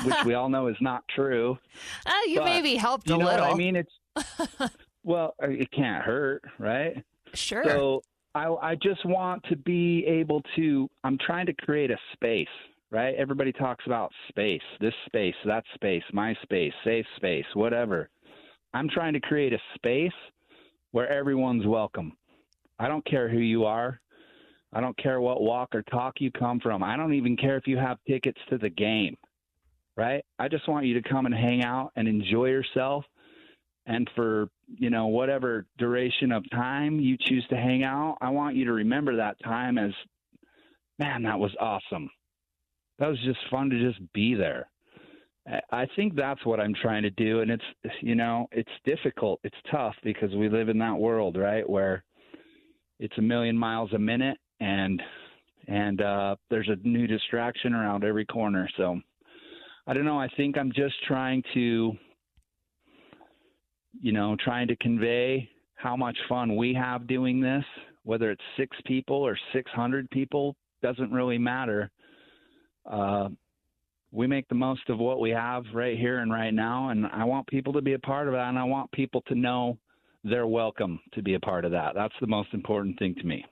Which 0.03 0.25
we 0.25 0.33
all 0.33 0.49
know 0.49 0.67
is 0.67 0.77
not 0.81 1.03
true. 1.15 1.57
Uh, 2.05 2.11
you 2.27 2.39
but, 2.39 2.45
maybe 2.45 2.75
helped 2.75 3.09
you 3.09 3.17
know 3.17 3.25
little. 3.25 3.45
I 3.45 3.53
mean, 3.53 3.75
it's 3.75 3.91
well, 5.03 5.35
uh, 5.41 5.49
it 5.49 5.71
can't 5.71 6.03
hurt, 6.03 6.43
right? 6.57 7.03
Sure. 7.33 7.63
So 7.63 8.01
I, 8.35 8.47
I 8.47 8.75
just 8.75 9.05
want 9.05 9.43
to 9.49 9.55
be 9.55 10.05
able 10.05 10.41
to. 10.55 10.89
I'm 11.03 11.17
trying 11.25 11.45
to 11.47 11.53
create 11.53 11.91
a 11.91 11.97
space, 12.13 12.47
right? 12.91 13.15
Everybody 13.15 13.51
talks 13.51 13.85
about 13.85 14.11
space, 14.29 14.61
this 14.79 14.93
space, 15.05 15.35
that 15.45 15.63
space, 15.75 16.03
my 16.13 16.35
space, 16.43 16.73
safe 16.83 17.05
space, 17.17 17.45
whatever. 17.53 18.09
I'm 18.73 18.89
trying 18.89 19.13
to 19.13 19.19
create 19.19 19.53
a 19.53 19.59
space 19.75 20.11
where 20.91 21.11
everyone's 21.11 21.65
welcome. 21.65 22.13
I 22.79 22.87
don't 22.87 23.05
care 23.05 23.29
who 23.29 23.39
you 23.39 23.65
are. 23.65 23.99
I 24.71 24.81
don't 24.81 24.97
care 24.97 25.19
what 25.19 25.41
walk 25.41 25.73
or 25.73 25.81
talk 25.83 26.15
you 26.19 26.31
come 26.31 26.59
from. 26.59 26.83
I 26.83 26.95
don't 26.95 27.13
even 27.13 27.35
care 27.35 27.57
if 27.57 27.67
you 27.67 27.77
have 27.77 27.97
tickets 28.07 28.39
to 28.49 28.57
the 28.57 28.69
game, 28.69 29.17
right? 29.97 30.23
I 30.37 30.47
just 30.47 30.67
want 30.67 30.85
you 30.85 30.99
to 31.01 31.09
come 31.09 31.25
and 31.25 31.35
hang 31.35 31.63
out 31.63 31.91
and 31.95 32.07
enjoy 32.07 32.45
yourself. 32.45 33.03
And 33.85 34.07
for, 34.15 34.49
you 34.67 34.91
know, 34.91 35.07
whatever 35.07 35.65
duration 35.79 36.31
of 36.31 36.47
time 36.51 36.99
you 36.99 37.17
choose 37.19 37.45
to 37.49 37.55
hang 37.57 37.83
out, 37.83 38.17
I 38.21 38.29
want 38.29 38.55
you 38.55 38.65
to 38.65 38.73
remember 38.73 39.15
that 39.17 39.37
time 39.43 39.79
as, 39.79 39.91
man, 40.99 41.23
that 41.23 41.39
was 41.39 41.55
awesome. 41.59 42.09
That 42.99 43.09
was 43.09 43.19
just 43.23 43.39
fun 43.49 43.71
to 43.71 43.79
just 43.79 43.99
be 44.13 44.35
there. 44.35 44.69
I 45.71 45.87
think 45.95 46.15
that's 46.15 46.45
what 46.45 46.59
I'm 46.59 46.75
trying 46.75 47.03
to 47.03 47.09
do, 47.09 47.41
and 47.41 47.49
it's 47.49 47.63
you 48.01 48.13
know 48.13 48.47
it's 48.51 48.69
difficult, 48.85 49.39
it's 49.43 49.55
tough 49.71 49.95
because 50.03 50.31
we 50.35 50.47
live 50.47 50.69
in 50.69 50.77
that 50.79 50.95
world, 50.95 51.37
right, 51.37 51.67
where 51.67 52.03
it's 52.99 53.17
a 53.17 53.21
million 53.21 53.57
miles 53.57 53.91
a 53.93 53.99
minute, 53.99 54.37
and 54.59 55.01
and 55.67 56.01
uh, 56.01 56.35
there's 56.49 56.69
a 56.69 56.87
new 56.87 57.07
distraction 57.07 57.73
around 57.73 58.03
every 58.03 58.25
corner. 58.25 58.69
So 58.77 58.99
I 59.87 59.93
don't 59.93 60.05
know. 60.05 60.19
I 60.19 60.27
think 60.35 60.57
I'm 60.57 60.71
just 60.75 60.95
trying 61.07 61.43
to, 61.53 61.93
you 64.01 64.11
know, 64.11 64.35
trying 64.43 64.67
to 64.67 64.75
convey 64.77 65.49
how 65.75 65.95
much 65.95 66.17
fun 66.27 66.55
we 66.55 66.73
have 66.73 67.07
doing 67.07 67.39
this. 67.39 67.63
Whether 68.03 68.31
it's 68.31 68.41
six 68.57 68.75
people 68.85 69.17
or 69.17 69.37
600 69.53 70.09
people 70.09 70.55
doesn't 70.81 71.11
really 71.11 71.37
matter. 71.37 71.91
Uh, 72.89 73.29
we 74.11 74.25
make 74.25 74.47
the 74.47 74.55
most 74.55 74.89
of 74.89 74.97
what 74.97 75.19
we 75.19 75.29
have 75.29 75.63
right 75.73 75.97
here 75.97 76.19
and 76.19 76.31
right 76.31 76.53
now, 76.53 76.89
and 76.89 77.05
I 77.05 77.23
want 77.25 77.45
people 77.47 77.73
to 77.73 77.81
be 77.81 77.93
a 77.93 77.99
part 77.99 78.27
of 78.27 78.33
that, 78.33 78.49
and 78.49 78.57
I 78.57 78.63
want 78.63 78.91
people 78.91 79.21
to 79.27 79.35
know 79.35 79.77
they're 80.23 80.47
welcome 80.47 80.99
to 81.13 81.21
be 81.21 81.33
a 81.33 81.39
part 81.39 81.65
of 81.65 81.71
that. 81.71 81.93
That's 81.95 82.13
the 82.19 82.27
most 82.27 82.53
important 82.53 82.99
thing 82.99 83.15
to 83.15 83.23
me. 83.23 83.45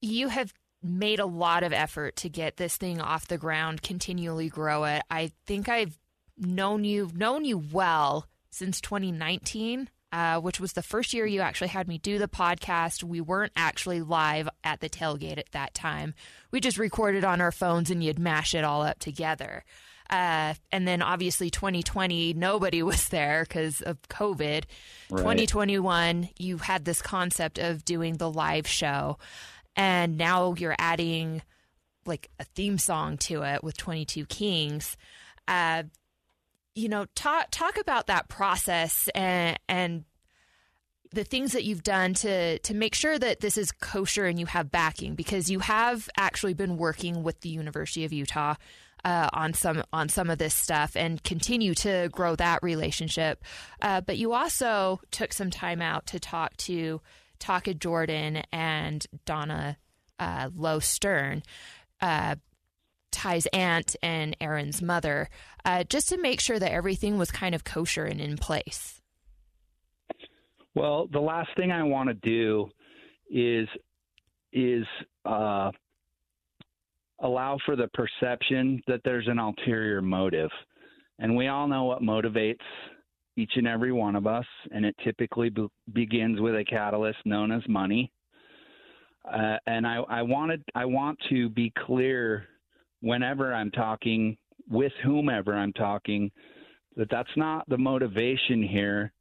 You 0.00 0.28
have 0.28 0.52
made 0.82 1.18
a 1.18 1.26
lot 1.26 1.62
of 1.62 1.72
effort 1.72 2.16
to 2.16 2.28
get 2.28 2.56
this 2.56 2.76
thing 2.76 3.00
off 3.00 3.26
the 3.26 3.38
ground, 3.38 3.82
continually 3.82 4.48
grow 4.48 4.84
it. 4.84 5.02
I 5.10 5.32
think 5.46 5.68
I've 5.68 5.98
known 6.36 6.84
you 6.84 7.10
known 7.14 7.44
you 7.44 7.58
well 7.58 8.26
since 8.50 8.80
2019. 8.80 9.90
Uh, 10.10 10.40
which 10.40 10.58
was 10.58 10.72
the 10.72 10.80
first 10.80 11.12
year 11.12 11.26
you 11.26 11.42
actually 11.42 11.68
had 11.68 11.86
me 11.86 11.98
do 11.98 12.16
the 12.16 12.26
podcast. 12.26 13.04
We 13.04 13.20
weren't 13.20 13.52
actually 13.54 14.00
live 14.00 14.48
at 14.64 14.80
the 14.80 14.88
tailgate 14.88 15.36
at 15.36 15.52
that 15.52 15.74
time. 15.74 16.14
We 16.50 16.60
just 16.60 16.78
recorded 16.78 17.24
on 17.24 17.42
our 17.42 17.52
phones 17.52 17.90
and 17.90 18.02
you'd 18.02 18.18
mash 18.18 18.54
it 18.54 18.64
all 18.64 18.80
up 18.80 19.00
together. 19.00 19.64
Uh, 20.10 20.54
and 20.72 20.88
then 20.88 21.02
obviously 21.02 21.50
2020, 21.50 22.34
nobody 22.34 22.82
was 22.82 23.08
there 23.08 23.44
because 23.46 23.82
of 23.82 24.00
COVID. 24.08 24.64
Right. 25.10 25.18
2021, 25.18 26.30
you 26.38 26.58
had 26.58 26.84
this 26.84 27.02
concept 27.02 27.58
of 27.58 27.84
doing 27.84 28.16
the 28.16 28.30
live 28.30 28.66
show 28.66 29.18
and 29.78 30.18
now 30.18 30.54
you're 30.58 30.74
adding 30.76 31.40
like 32.04 32.28
a 32.40 32.44
theme 32.44 32.78
song 32.78 33.16
to 33.16 33.42
it 33.42 33.62
with 33.62 33.76
22 33.76 34.26
Kings. 34.26 34.96
Uh, 35.46 35.84
you 36.74 36.88
know, 36.88 37.06
talk 37.14 37.46
talk 37.50 37.78
about 37.78 38.08
that 38.08 38.28
process 38.28 39.08
and 39.14 39.58
and 39.68 40.04
the 41.12 41.24
things 41.24 41.52
that 41.52 41.64
you've 41.64 41.82
done 41.82 42.12
to 42.14 42.58
to 42.58 42.74
make 42.74 42.94
sure 42.94 43.18
that 43.18 43.40
this 43.40 43.56
is 43.56 43.72
kosher 43.72 44.26
and 44.26 44.38
you 44.38 44.46
have 44.46 44.70
backing 44.70 45.14
because 45.14 45.48
you 45.48 45.60
have 45.60 46.08
actually 46.16 46.54
been 46.54 46.76
working 46.76 47.22
with 47.22 47.40
the 47.40 47.48
University 47.48 48.04
of 48.04 48.12
Utah 48.12 48.54
uh, 49.04 49.28
on 49.32 49.54
some 49.54 49.82
on 49.92 50.08
some 50.08 50.30
of 50.30 50.38
this 50.38 50.54
stuff 50.54 50.96
and 50.96 51.22
continue 51.22 51.74
to 51.74 52.08
grow 52.12 52.36
that 52.36 52.62
relationship. 52.62 53.42
Uh, 53.80 54.00
but 54.00 54.18
you 54.18 54.32
also 54.32 55.00
took 55.10 55.32
some 55.32 55.50
time 55.50 55.80
out 55.82 56.06
to 56.06 56.20
talk 56.20 56.56
to 56.56 57.00
Taka 57.38 57.74
Jordan 57.74 58.42
and 58.52 59.06
Donna 59.24 59.76
uh, 60.18 60.50
Stern, 60.80 61.42
uh, 62.00 62.36
Ty's 63.10 63.46
aunt 63.46 63.96
and 64.02 64.36
Aaron's 64.40 64.82
mother, 64.82 65.28
uh, 65.64 65.84
just 65.84 66.08
to 66.10 66.18
make 66.18 66.40
sure 66.40 66.58
that 66.58 66.72
everything 66.72 67.18
was 67.18 67.30
kind 67.30 67.54
of 67.54 67.64
kosher 67.64 68.04
and 68.04 68.20
in 68.20 68.36
place. 68.36 69.00
Well, 70.74 71.08
the 71.10 71.20
last 71.20 71.50
thing 71.56 71.72
I 71.72 71.82
want 71.82 72.08
to 72.08 72.14
do 72.14 72.68
is 73.30 73.68
is 74.52 74.86
uh, 75.24 75.70
allow 77.20 77.58
for 77.64 77.76
the 77.76 77.88
perception 77.94 78.82
that 78.86 79.00
there's 79.04 79.28
an 79.28 79.38
ulterior 79.38 80.00
motive, 80.00 80.50
and 81.18 81.34
we 81.34 81.48
all 81.48 81.66
know 81.66 81.84
what 81.84 82.02
motivates 82.02 82.56
each 83.36 83.52
and 83.56 83.68
every 83.68 83.92
one 83.92 84.16
of 84.16 84.26
us, 84.26 84.46
and 84.72 84.84
it 84.84 84.96
typically 85.04 85.48
be- 85.48 85.68
begins 85.92 86.40
with 86.40 86.54
a 86.54 86.64
catalyst 86.64 87.18
known 87.24 87.52
as 87.52 87.62
money. 87.68 88.10
Uh, 89.24 89.56
and 89.66 89.86
I, 89.86 89.96
I 90.08 90.22
wanted, 90.22 90.62
I 90.74 90.84
want 90.86 91.18
to 91.28 91.48
be 91.48 91.72
clear 91.86 92.46
whenever 93.00 93.52
I'm 93.52 93.70
talking 93.70 94.36
with 94.68 94.92
whomever 95.04 95.54
I'm 95.54 95.72
talking 95.72 96.30
that 96.96 97.08
that's 97.10 97.28
not 97.36 97.68
the 97.68 97.78
motivation 97.78 98.62
here. 98.62 99.12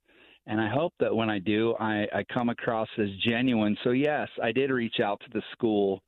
And 0.47 0.59
I 0.59 0.69
hope 0.69 0.93
that 0.99 1.13
when 1.13 1.29
I 1.29 1.39
do, 1.39 1.75
I, 1.79 2.07
I 2.13 2.23
come 2.33 2.49
across 2.49 2.87
as 2.97 3.09
genuine. 3.25 3.77
So 3.83 3.91
yes, 3.91 4.29
I 4.41 4.51
did 4.51 4.71
reach 4.71 4.99
out 5.03 5.19
to 5.21 5.29
the 5.33 5.43
school, 5.51 6.01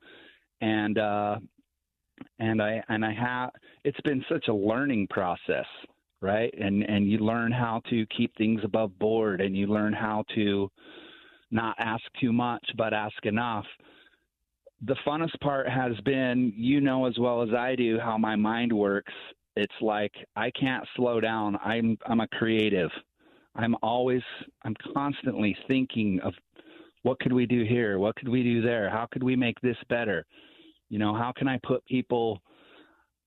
and 0.60 0.98
uh, 0.98 1.36
and 2.38 2.62
I 2.62 2.82
and 2.88 3.04
I 3.04 3.12
have. 3.12 3.50
It's 3.84 4.00
been 4.02 4.24
such 4.28 4.48
a 4.48 4.54
learning 4.54 5.08
process 5.08 5.66
right? 6.20 6.52
And 6.58 6.82
and 6.82 7.10
you 7.10 7.18
learn 7.18 7.52
how 7.52 7.80
to 7.90 8.06
keep 8.16 8.36
things 8.36 8.60
above 8.64 8.98
board, 8.98 9.40
and 9.40 9.56
you 9.56 9.66
learn 9.66 9.92
how 9.92 10.24
to 10.34 10.70
not 11.50 11.74
ask 11.78 12.02
too 12.20 12.32
much 12.32 12.64
but 12.76 12.92
ask 12.92 13.24
enough. 13.24 13.64
The 14.82 14.96
funnest 15.06 15.38
part 15.40 15.68
has 15.68 15.92
been, 16.04 16.52
you 16.56 16.80
know 16.80 17.06
as 17.06 17.18
well 17.18 17.42
as 17.42 17.50
I 17.52 17.74
do, 17.74 17.98
how 17.98 18.16
my 18.16 18.36
mind 18.36 18.72
works. 18.72 19.12
It's 19.56 19.74
like 19.80 20.12
I 20.36 20.50
can't 20.52 20.86
slow 20.96 21.20
down. 21.20 21.58
I'm 21.64 21.98
I'm 22.06 22.20
a 22.20 22.28
creative. 22.28 22.90
I'm 23.54 23.74
always 23.82 24.22
I'm 24.62 24.76
constantly 24.94 25.56
thinking 25.68 26.20
of 26.22 26.34
what 27.02 27.18
could 27.20 27.32
we 27.32 27.46
do 27.46 27.64
here? 27.64 27.98
What 27.98 28.16
could 28.16 28.28
we 28.28 28.42
do 28.42 28.60
there? 28.60 28.90
How 28.90 29.06
could 29.10 29.22
we 29.22 29.34
make 29.34 29.58
this 29.60 29.76
better? 29.88 30.26
You 30.90 30.98
know, 30.98 31.14
how 31.14 31.32
can 31.34 31.48
I 31.48 31.58
put 31.64 31.84
people 31.86 32.42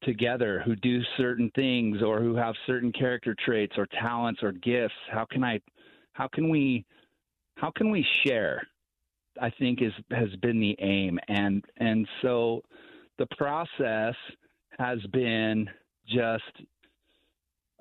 together 0.03 0.61
who 0.65 0.75
do 0.75 1.01
certain 1.17 1.49
things 1.55 2.01
or 2.03 2.19
who 2.19 2.35
have 2.35 2.55
certain 2.67 2.91
character 2.91 3.35
traits 3.43 3.73
or 3.77 3.87
talents 3.87 4.43
or 4.43 4.51
gifts? 4.51 4.93
How 5.09 5.25
can 5.25 5.43
i 5.43 5.59
how 6.11 6.27
can 6.27 6.49
we 6.49 6.85
how 7.55 7.71
can 7.71 7.89
we 7.89 8.05
share? 8.23 8.61
I 9.41 9.49
think 9.49 9.81
is 9.81 9.93
has 10.11 10.29
been 10.41 10.59
the 10.59 10.75
aim. 10.79 11.19
And 11.27 11.63
and 11.77 12.07
so 12.21 12.63
the 13.17 13.27
process 13.37 14.15
has 14.77 14.99
been 15.11 15.69
just 16.07 16.43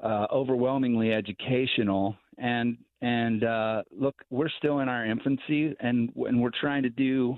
uh, 0.02 0.26
overwhelmingly 0.30 1.12
educational. 1.12 2.16
And 2.38 2.78
and 3.02 3.44
uh, 3.44 3.82
look 3.90 4.14
we're 4.30 4.48
still 4.58 4.78
in 4.78 4.88
our 4.88 5.04
infancy 5.04 5.74
and 5.80 6.10
and 6.14 6.40
we're 6.40 6.50
trying 6.60 6.84
to 6.84 6.90
do 6.90 7.36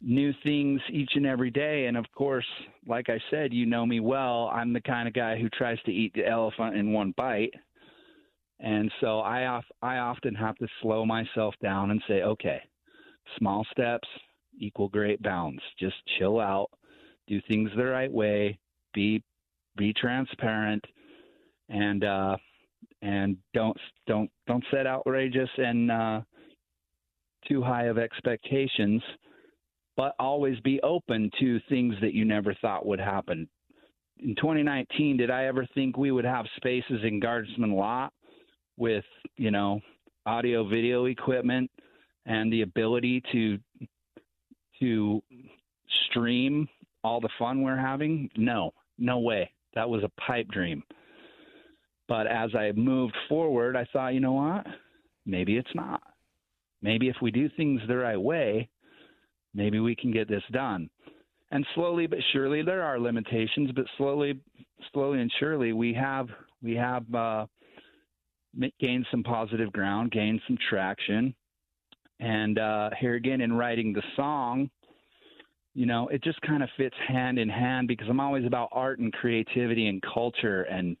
new 0.00 0.32
things 0.42 0.80
each 0.90 1.12
and 1.14 1.26
every 1.26 1.50
day. 1.50 1.86
And 1.86 1.96
of 1.96 2.04
course, 2.14 2.46
like 2.86 3.08
I 3.08 3.18
said, 3.30 3.52
you 3.52 3.66
know 3.66 3.86
me 3.86 4.00
well. 4.00 4.50
I'm 4.52 4.72
the 4.72 4.80
kind 4.80 5.08
of 5.08 5.14
guy 5.14 5.38
who 5.38 5.48
tries 5.50 5.80
to 5.86 5.92
eat 5.92 6.12
the 6.14 6.26
elephant 6.26 6.76
in 6.76 6.92
one 6.92 7.14
bite. 7.16 7.54
And 8.60 8.90
so 9.00 9.20
I 9.20 9.46
off, 9.46 9.64
I 9.82 9.98
often 9.98 10.34
have 10.34 10.56
to 10.56 10.68
slow 10.80 11.04
myself 11.04 11.54
down 11.62 11.90
and 11.90 12.02
say, 12.08 12.22
okay, 12.22 12.62
small 13.38 13.66
steps 13.70 14.08
equal 14.58 14.88
great 14.88 15.22
bounds. 15.22 15.60
Just 15.78 15.96
chill 16.18 16.40
out, 16.40 16.70
do 17.26 17.40
things 17.48 17.70
the 17.76 17.84
right 17.84 18.10
way, 18.10 18.58
be 18.94 19.22
be 19.76 19.92
transparent, 19.92 20.82
and 21.68 22.02
uh, 22.02 22.36
and 23.02 23.36
don't 23.52 23.76
don't 24.06 24.30
don't 24.46 24.64
set 24.70 24.86
outrageous 24.86 25.50
and 25.58 25.90
uh, 25.90 26.20
too 27.46 27.62
high 27.62 27.84
of 27.84 27.98
expectations 27.98 29.02
but 29.96 30.14
always 30.18 30.60
be 30.60 30.80
open 30.82 31.30
to 31.40 31.58
things 31.68 31.94
that 32.00 32.14
you 32.14 32.24
never 32.24 32.54
thought 32.54 32.86
would 32.86 33.00
happen. 33.00 33.48
In 34.18 34.34
2019, 34.36 35.16
did 35.16 35.30
I 35.30 35.46
ever 35.46 35.66
think 35.74 35.96
we 35.96 36.10
would 36.10 36.24
have 36.24 36.46
spaces 36.56 37.00
in 37.02 37.20
Guardsman 37.20 37.74
Lot 37.74 38.12
with, 38.76 39.04
you 39.36 39.50
know, 39.50 39.80
audio 40.24 40.66
video 40.66 41.06
equipment 41.06 41.70
and 42.24 42.52
the 42.52 42.62
ability 42.62 43.22
to 43.32 43.58
to 44.80 45.22
stream 46.10 46.68
all 47.02 47.20
the 47.20 47.28
fun 47.38 47.62
we're 47.62 47.76
having? 47.76 48.28
No, 48.36 48.72
no 48.98 49.18
way. 49.18 49.50
That 49.74 49.88
was 49.88 50.02
a 50.02 50.20
pipe 50.20 50.48
dream. 50.48 50.82
But 52.08 52.26
as 52.26 52.54
I 52.54 52.72
moved 52.72 53.16
forward, 53.28 53.76
I 53.76 53.86
thought, 53.92 54.14
you 54.14 54.20
know 54.20 54.34
what? 54.34 54.66
Maybe 55.24 55.56
it's 55.56 55.74
not. 55.74 56.02
Maybe 56.82 57.08
if 57.08 57.16
we 57.20 57.30
do 57.30 57.48
things 57.56 57.80
the 57.88 57.96
right 57.96 58.20
way, 58.20 58.68
maybe 59.56 59.80
we 59.80 59.96
can 59.96 60.12
get 60.12 60.28
this 60.28 60.42
done. 60.52 60.88
And 61.50 61.66
slowly 61.74 62.06
but 62.06 62.18
surely, 62.32 62.62
there 62.62 62.82
are 62.82 62.98
limitations, 63.00 63.70
but 63.74 63.86
slowly, 63.96 64.38
slowly 64.92 65.20
and 65.20 65.32
surely, 65.40 65.72
we 65.72 65.94
have 65.94 66.28
we 66.62 66.74
have 66.74 67.12
uh, 67.14 67.46
gained 68.80 69.06
some 69.10 69.22
positive 69.22 69.72
ground, 69.72 70.10
gained 70.10 70.40
some 70.46 70.58
traction, 70.68 71.34
and 72.20 72.58
uh, 72.58 72.90
here 72.98 73.14
again 73.14 73.40
in 73.40 73.52
writing 73.52 73.92
the 73.92 74.02
song, 74.16 74.68
you 75.74 75.86
know, 75.86 76.08
it 76.08 76.24
just 76.24 76.40
kind 76.40 76.62
of 76.62 76.68
fits 76.76 76.96
hand 77.06 77.38
in 77.38 77.48
hand 77.48 77.86
because 77.86 78.08
I'm 78.08 78.20
always 78.20 78.46
about 78.46 78.70
art 78.72 78.98
and 78.98 79.12
creativity 79.12 79.88
and 79.88 80.02
culture 80.02 80.62
and 80.62 80.96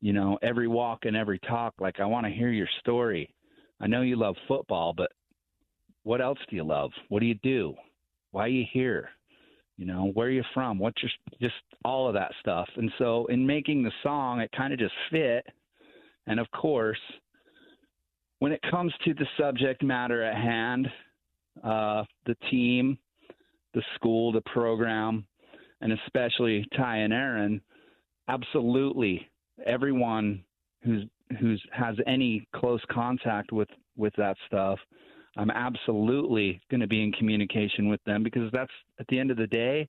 you 0.00 0.12
know 0.12 0.38
every 0.42 0.68
walk 0.68 1.06
and 1.06 1.16
every 1.16 1.38
talk. 1.40 1.74
Like 1.80 1.98
I 1.98 2.04
want 2.04 2.26
to 2.26 2.32
hear 2.32 2.50
your 2.50 2.68
story. 2.80 3.34
I 3.80 3.88
know 3.88 4.02
you 4.02 4.16
love 4.16 4.36
football, 4.46 4.92
but 4.96 5.10
what 6.06 6.20
else 6.20 6.38
do 6.48 6.54
you 6.54 6.62
love? 6.62 6.92
What 7.08 7.18
do 7.18 7.26
you 7.26 7.34
do? 7.42 7.74
Why 8.30 8.44
are 8.44 8.48
you 8.48 8.64
here? 8.72 9.08
You 9.76 9.86
know, 9.86 10.12
where 10.14 10.28
are 10.28 10.30
you 10.30 10.44
from? 10.54 10.78
What's 10.78 11.02
your 11.02 11.10
just 11.40 11.56
all 11.84 12.06
of 12.06 12.14
that 12.14 12.30
stuff. 12.38 12.68
And 12.76 12.92
so 12.96 13.26
in 13.26 13.44
making 13.44 13.82
the 13.82 13.90
song, 14.04 14.38
it 14.38 14.48
kind 14.56 14.72
of 14.72 14.78
just 14.78 14.94
fit. 15.10 15.44
And 16.28 16.38
of 16.38 16.46
course, 16.52 17.00
when 18.38 18.52
it 18.52 18.60
comes 18.70 18.92
to 19.04 19.14
the 19.14 19.26
subject 19.36 19.82
matter 19.82 20.22
at 20.22 20.36
hand, 20.36 20.86
uh, 21.64 22.04
the 22.24 22.36
team, 22.52 22.98
the 23.74 23.82
school, 23.96 24.30
the 24.30 24.42
program, 24.42 25.26
and 25.80 25.92
especially 25.92 26.64
Ty 26.76 26.98
and 26.98 27.12
Aaron, 27.12 27.60
absolutely 28.28 29.28
everyone 29.66 30.44
who's 30.84 31.02
who's 31.40 31.60
has 31.72 31.96
any 32.06 32.46
close 32.54 32.82
contact 32.92 33.50
with 33.50 33.68
with 33.96 34.14
that 34.16 34.36
stuff, 34.46 34.78
I'm 35.36 35.50
absolutely 35.50 36.60
going 36.70 36.80
to 36.80 36.86
be 36.86 37.02
in 37.02 37.12
communication 37.12 37.88
with 37.88 38.02
them 38.04 38.22
because 38.22 38.50
that's 38.52 38.72
at 38.98 39.06
the 39.08 39.18
end 39.18 39.30
of 39.30 39.36
the 39.36 39.46
day, 39.46 39.86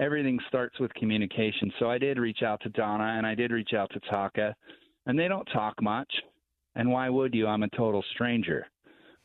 everything 0.00 0.38
starts 0.48 0.78
with 0.78 0.92
communication. 0.94 1.72
So 1.78 1.90
I 1.90 1.98
did 1.98 2.18
reach 2.18 2.42
out 2.42 2.60
to 2.62 2.68
Donna 2.70 3.14
and 3.16 3.26
I 3.26 3.34
did 3.34 3.52
reach 3.52 3.72
out 3.74 3.90
to 3.92 4.00
Taka, 4.00 4.54
and 5.06 5.18
they 5.18 5.28
don't 5.28 5.46
talk 5.46 5.80
much. 5.82 6.12
And 6.74 6.90
why 6.90 7.08
would 7.08 7.34
you? 7.34 7.46
I'm 7.46 7.62
a 7.62 7.68
total 7.70 8.04
stranger, 8.14 8.66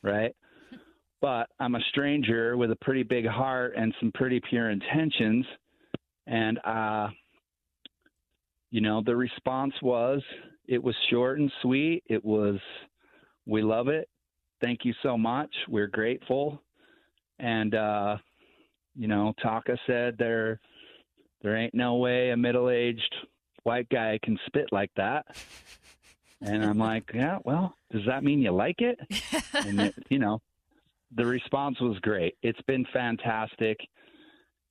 right? 0.02 0.34
But 1.20 1.48
I'm 1.58 1.74
a 1.74 1.80
stranger 1.88 2.56
with 2.56 2.70
a 2.70 2.76
pretty 2.76 3.02
big 3.02 3.26
heart 3.26 3.74
and 3.76 3.92
some 3.98 4.12
pretty 4.14 4.40
pure 4.48 4.70
intentions. 4.70 5.44
And, 6.28 6.60
uh, 6.64 7.08
you 8.70 8.80
know, 8.80 9.02
the 9.04 9.16
response 9.16 9.74
was 9.82 10.22
it 10.68 10.80
was 10.80 10.94
short 11.10 11.40
and 11.40 11.50
sweet. 11.60 12.04
It 12.06 12.24
was, 12.24 12.60
we 13.46 13.62
love 13.62 13.88
it. 13.88 14.08
Thank 14.60 14.84
you 14.84 14.94
so 15.02 15.16
much. 15.16 15.54
We're 15.68 15.86
grateful. 15.86 16.60
And, 17.38 17.74
uh, 17.74 18.16
you 18.96 19.06
know, 19.06 19.32
Taka 19.42 19.78
said 19.86 20.16
there, 20.18 20.60
there 21.42 21.56
ain't 21.56 21.74
no 21.74 21.96
way 21.96 22.30
a 22.30 22.36
middle 22.36 22.70
aged 22.70 23.14
white 23.62 23.88
guy 23.90 24.18
can 24.22 24.38
spit 24.46 24.68
like 24.72 24.90
that. 24.96 25.26
And 26.40 26.64
I'm 26.64 26.78
like, 26.78 27.10
yeah, 27.14 27.38
well, 27.44 27.74
does 27.92 28.02
that 28.06 28.24
mean 28.24 28.40
you 28.40 28.50
like 28.50 28.80
it? 28.80 28.98
And, 29.54 29.80
it, 29.80 29.94
you 30.08 30.18
know, 30.18 30.40
the 31.14 31.24
response 31.24 31.80
was 31.80 31.98
great. 32.00 32.36
It's 32.42 32.60
been 32.62 32.86
fantastic. 32.92 33.78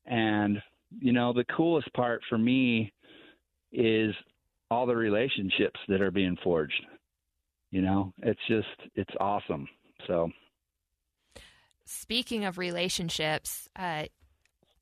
And, 0.06 0.62
you 1.00 1.14
know, 1.14 1.34
the 1.34 1.46
coolest 1.46 1.92
part 1.94 2.22
for 2.30 2.38
me 2.38 2.92
is 3.72 4.14
all 4.70 4.86
the 4.86 4.96
relationships 4.96 5.80
that 5.88 6.02
are 6.02 6.12
being 6.12 6.38
forged. 6.44 6.86
You 7.72 7.82
know, 7.82 8.14
it's 8.24 8.40
just, 8.48 8.68
it's 8.96 9.14
awesome. 9.20 9.68
So, 10.08 10.32
speaking 11.86 12.46
of 12.46 12.58
relationships, 12.58 13.70
uh, 13.76 14.06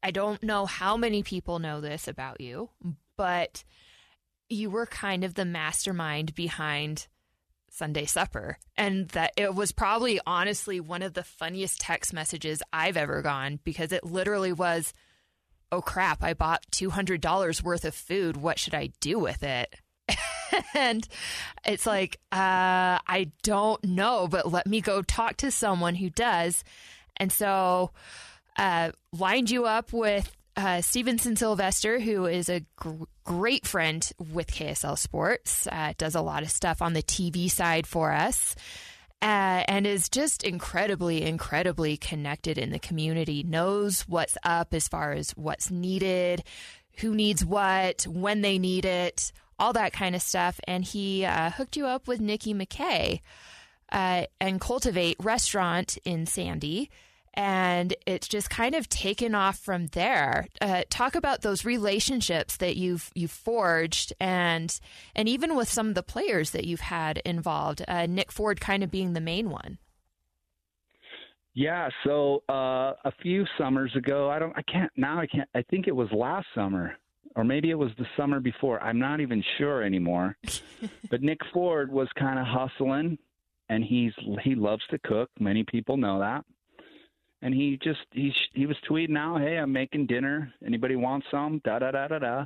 I 0.04 0.12
don't 0.12 0.44
know 0.44 0.66
how 0.68 0.98
many 0.98 1.24
people 1.24 1.60
know 1.60 1.82
this 1.82 2.08
about 2.08 2.40
you, 2.40 2.70
but 3.18 3.64
you 4.50 4.70
were 4.70 4.86
kind 4.86 5.24
of 5.24 5.34
the 5.34 5.46
mastermind 5.46 6.36
behind 6.36 7.08
Sunday 7.72 8.06
supper. 8.06 8.58
And 8.78 9.10
that 9.10 9.34
it 9.36 9.54
was 9.54 9.72
probably 9.72 10.20
honestly 10.26 10.80
one 10.80 11.02
of 11.02 11.14
the 11.14 11.24
funniest 11.24 11.82
text 11.82 12.14
messages 12.14 12.62
I've 12.72 12.98
ever 12.98 13.22
gone 13.22 13.60
because 13.64 13.92
it 13.92 14.04
literally 14.04 14.54
was, 14.54 14.94
oh 15.72 15.82
crap, 15.82 16.24
I 16.24 16.34
bought 16.34 16.66
$200 16.72 17.64
worth 17.64 17.86
of 17.86 17.96
food. 17.96 18.38
What 18.38 18.60
should 18.60 18.76
I 18.76 18.92
do 19.02 19.20
with 19.20 19.44
it? 19.44 19.76
and 20.76 21.08
it's 21.66 21.86
like, 21.86 22.20
uh, 22.32 23.00
I 23.08 23.32
don't 23.44 23.84
know, 23.84 24.28
but 24.28 24.52
let 24.52 24.68
me 24.68 24.82
go 24.82 25.02
talk 25.02 25.38
to 25.38 25.52
someone 25.52 25.96
who 25.96 26.10
does. 26.10 26.64
And 27.18 27.32
so, 27.32 27.92
uh, 28.58 28.92
lined 29.12 29.50
you 29.50 29.66
up 29.66 29.92
with 29.94 30.36
uh, 30.58 30.82
Stevenson 30.82 31.36
Sylvester, 31.36 32.00
who 32.00 32.26
is 32.26 32.50
a 32.50 32.64
gr- 32.78 33.04
great 33.24 33.68
friend 33.68 34.10
with 34.34 34.48
KSL 34.48 34.98
Sports, 34.98 35.68
uh, 35.72 35.94
does 35.98 36.16
a 36.16 36.22
lot 36.22 36.44
of 36.44 36.50
stuff 36.50 36.82
on 36.82 36.94
the 36.94 37.04
TV 37.04 37.50
side 37.50 37.88
for 37.88 38.12
us. 38.12 38.56
Uh, 39.22 39.64
and 39.68 39.88
is 39.88 40.08
just 40.10 40.44
incredibly, 40.44 41.24
incredibly 41.24 41.98
connected 41.98 42.58
in 42.58 42.70
the 42.70 42.78
community, 42.78 43.44
knows 43.44 44.02
what's 44.02 44.38
up 44.44 44.74
as 44.74 44.88
far 44.88 45.14
as 45.14 45.32
what's 45.32 45.72
needed, 45.72 46.44
who 47.00 47.16
needs 47.16 47.44
what, 47.44 48.04
when 48.04 48.42
they 48.42 48.60
need 48.60 48.86
it, 48.86 49.32
all 49.60 49.74
that 49.74 49.94
kind 49.94 50.16
of 50.16 50.22
stuff. 50.22 50.60
And 50.68 50.84
he 50.84 51.26
uh, 51.26 51.52
hooked 51.52 51.78
you 51.78 51.88
up 51.88 52.08
with 52.08 52.20
Nikki 52.20 52.54
McKay 52.54 53.22
uh, 53.92 54.26
and 54.40 54.60
Cultivate 54.60 55.18
Restaurant 55.20 55.98
in 56.06 56.26
Sandy 56.26 56.90
and 57.36 57.94
it's 58.06 58.28
just 58.28 58.50
kind 58.50 58.76
of 58.76 58.88
taken 58.90 59.36
off 59.36 59.60
from 59.60 59.88
there. 59.88 60.48
Uh, 60.62 60.84
talk 60.90 61.16
about 61.16 61.42
those 61.42 61.66
relationships 61.66 62.58
that 62.58 62.78
you've 62.78 63.12
you've 63.14 63.32
forged, 63.32 64.14
and 64.20 64.80
and 65.16 65.28
even 65.28 65.56
with 65.56 65.70
some 65.70 65.90
of 65.90 65.96
the 65.96 66.04
players 66.04 66.52
that 66.52 66.66
you've 66.66 66.80
had 66.80 67.18
involved. 67.26 67.84
Uh, 67.88 68.06
Nick 68.06 68.32
Ford 68.32 68.62
kind 68.62 68.84
of 68.84 68.92
being 68.92 69.14
the 69.14 69.22
main 69.22 69.50
one. 69.50 69.78
Yeah, 71.54 71.90
so 72.04 72.44
uh, 72.50 72.94
a 73.06 73.12
few 73.22 73.46
summers 73.58 73.92
ago, 73.96 74.30
I 74.30 74.40
don't, 74.40 74.54
I 74.58 74.62
can't 74.64 74.92
now. 74.98 75.20
I 75.20 75.28
can't. 75.28 75.50
I 75.56 75.62
think 75.64 75.88
it 75.88 75.96
was 75.96 76.10
last 76.12 76.48
summer, 76.56 76.98
or 77.36 77.44
maybe 77.44 77.70
it 77.70 77.78
was 77.78 77.92
the 77.98 78.08
summer 78.18 78.40
before. 78.40 78.82
I'm 78.82 79.00
not 79.00 79.20
even 79.20 79.44
sure 79.58 79.84
anymore. 79.84 80.38
but 81.10 81.22
Nick 81.22 81.40
Ford 81.54 81.92
was 81.92 82.08
kind 82.18 82.40
of 82.40 82.46
hustling, 82.46 83.18
and 83.70 83.84
he's 83.84 84.14
he 84.44 84.56
loves 84.56 84.84
to 84.90 85.00
cook. 85.00 85.30
Many 85.40 85.64
people 85.64 85.98
know 85.98 86.20
that 86.20 86.46
and 87.46 87.54
he 87.54 87.78
just 87.84 88.00
he 88.12 88.34
he 88.54 88.66
was 88.66 88.76
tweeting 88.90 89.18
out, 89.18 89.40
"Hey, 89.40 89.58
I'm 89.58 89.72
making 89.72 90.08
dinner. 90.08 90.52
Anybody 90.66 90.96
want 90.96 91.24
some?" 91.30 91.62
Da 91.64 91.78
da 91.78 91.92
da 91.92 92.08
da 92.08 92.18
da. 92.18 92.46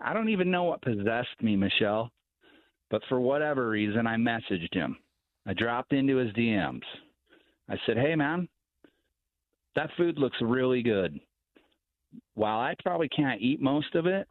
I 0.00 0.12
don't 0.12 0.30
even 0.30 0.50
know 0.50 0.64
what 0.64 0.82
possessed 0.82 1.40
me, 1.40 1.54
Michelle, 1.54 2.10
but 2.90 3.02
for 3.08 3.20
whatever 3.20 3.68
reason, 3.68 4.06
I 4.06 4.16
messaged 4.16 4.74
him. 4.74 4.96
I 5.46 5.54
dropped 5.54 5.92
into 5.92 6.16
his 6.16 6.32
DMs. 6.32 6.82
I 7.68 7.76
said, 7.86 7.96
"Hey, 7.96 8.16
man, 8.16 8.48
that 9.76 9.90
food 9.96 10.18
looks 10.18 10.38
really 10.40 10.82
good. 10.82 11.20
While 12.34 12.58
I 12.58 12.74
probably 12.82 13.08
can't 13.08 13.40
eat 13.40 13.60
most 13.60 13.94
of 13.94 14.06
it, 14.06 14.28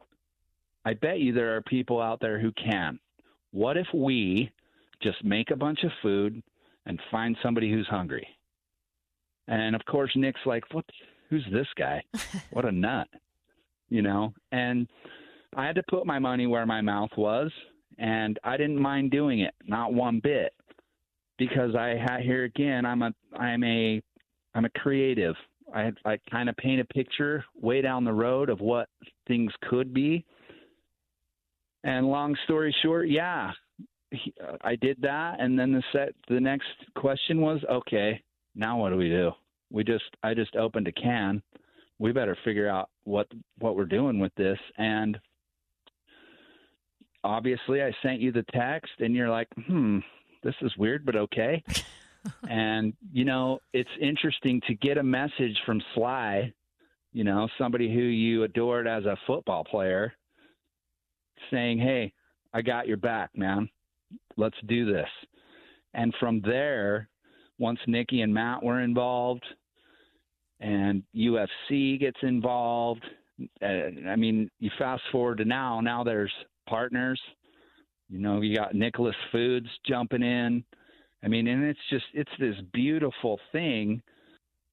I 0.84 0.94
bet 0.94 1.20
you 1.20 1.32
there 1.32 1.56
are 1.56 1.62
people 1.62 2.00
out 2.00 2.20
there 2.20 2.38
who 2.38 2.52
can. 2.52 2.98
What 3.50 3.76
if 3.76 3.86
we 3.92 4.50
just 5.02 5.22
make 5.24 5.50
a 5.50 5.56
bunch 5.56 5.82
of 5.84 5.90
food 6.02 6.42
and 6.86 7.00
find 7.10 7.36
somebody 7.42 7.70
who's 7.70 7.88
hungry?" 7.88 8.26
And 9.48 9.74
of 9.74 9.84
course, 9.84 10.12
Nick's 10.16 10.44
like, 10.46 10.64
"What? 10.72 10.84
Who's 11.30 11.46
this 11.50 11.68
guy? 11.76 12.02
What 12.50 12.64
a 12.64 12.72
nut!" 12.72 13.08
You 13.88 14.02
know. 14.02 14.34
And 14.52 14.88
I 15.54 15.66
had 15.66 15.76
to 15.76 15.82
put 15.88 16.06
my 16.06 16.18
money 16.18 16.46
where 16.46 16.66
my 16.66 16.80
mouth 16.80 17.10
was, 17.16 17.50
and 17.98 18.38
I 18.44 18.56
didn't 18.56 18.80
mind 18.80 19.10
doing 19.10 19.40
it, 19.40 19.54
not 19.64 19.94
one 19.94 20.20
bit, 20.20 20.52
because 21.38 21.74
I 21.74 21.96
had 21.96 22.20
here 22.20 22.44
again. 22.44 22.84
I'm 22.84 23.02
a 23.02 23.12
I'm 23.36 23.64
a 23.64 24.02
I'm 24.54 24.64
a 24.64 24.70
creative. 24.70 25.34
I 25.74 25.92
I 26.04 26.18
kind 26.30 26.48
of 26.48 26.56
paint 26.56 26.80
a 26.80 26.84
picture 26.84 27.44
way 27.60 27.82
down 27.82 28.04
the 28.04 28.12
road 28.12 28.50
of 28.50 28.60
what 28.60 28.88
things 29.26 29.52
could 29.68 29.92
be. 29.92 30.24
And 31.84 32.06
long 32.08 32.36
story 32.44 32.74
short, 32.82 33.08
yeah, 33.08 33.52
I 34.62 34.76
did 34.76 34.98
that, 35.02 35.40
and 35.40 35.58
then 35.58 35.72
the 35.72 35.82
set. 35.92 36.14
The 36.28 36.40
next 36.40 36.68
question 36.96 37.40
was, 37.40 37.60
okay, 37.70 38.20
now 38.54 38.78
what 38.78 38.90
do 38.90 38.96
we 38.96 39.08
do? 39.08 39.32
We 39.70 39.84
just 39.84 40.04
I 40.22 40.34
just 40.34 40.56
opened 40.56 40.88
a 40.88 40.92
can. 40.92 41.42
We 41.98 42.12
better 42.12 42.36
figure 42.44 42.68
out 42.68 42.90
what 43.04 43.26
what 43.58 43.76
we're 43.76 43.84
doing 43.86 44.18
with 44.18 44.34
this 44.36 44.58
and 44.78 45.18
obviously 47.26 47.82
I 47.82 47.92
sent 48.02 48.20
you 48.20 48.32
the 48.32 48.44
text 48.54 48.92
and 49.00 49.14
you're 49.14 49.28
like, 49.28 49.48
"Hmm, 49.66 49.98
this 50.42 50.54
is 50.62 50.76
weird 50.76 51.04
but 51.04 51.16
okay." 51.16 51.62
and 52.48 52.92
you 53.12 53.24
know, 53.24 53.60
it's 53.72 53.90
interesting 54.00 54.60
to 54.66 54.74
get 54.74 54.98
a 54.98 55.02
message 55.02 55.58
from 55.64 55.82
Sly, 55.94 56.52
you 57.12 57.24
know, 57.24 57.48
somebody 57.58 57.92
who 57.92 58.00
you 58.00 58.44
adored 58.44 58.86
as 58.86 59.04
a 59.04 59.16
football 59.26 59.64
player 59.64 60.12
saying, 61.50 61.78
"Hey, 61.78 62.12
I 62.52 62.62
got 62.62 62.88
your 62.88 62.96
back, 62.96 63.30
man. 63.34 63.68
Let's 64.36 64.56
do 64.66 64.90
this." 64.92 65.08
And 65.94 66.14
from 66.20 66.40
there, 66.42 67.08
once 67.58 67.80
Nikki 67.86 68.20
and 68.22 68.32
Matt 68.32 68.62
were 68.62 68.80
involved, 68.80 69.44
and 70.60 71.02
UFC 71.14 71.98
gets 71.98 72.18
involved. 72.22 73.04
Uh, 73.62 74.08
I 74.08 74.16
mean, 74.16 74.50
you 74.58 74.70
fast 74.78 75.02
forward 75.12 75.38
to 75.38 75.44
now. 75.44 75.80
Now 75.80 76.04
there's 76.04 76.32
partners. 76.68 77.20
You 78.08 78.18
know, 78.18 78.40
you 78.40 78.56
got 78.56 78.74
Nicholas 78.74 79.16
Foods 79.32 79.68
jumping 79.86 80.22
in. 80.22 80.64
I 81.26 81.28
mean, 81.28 81.48
and 81.48 81.64
it's 81.64 81.80
just 81.90 82.04
it's 82.14 82.30
this 82.38 82.54
beautiful 82.72 83.40
thing 83.50 84.00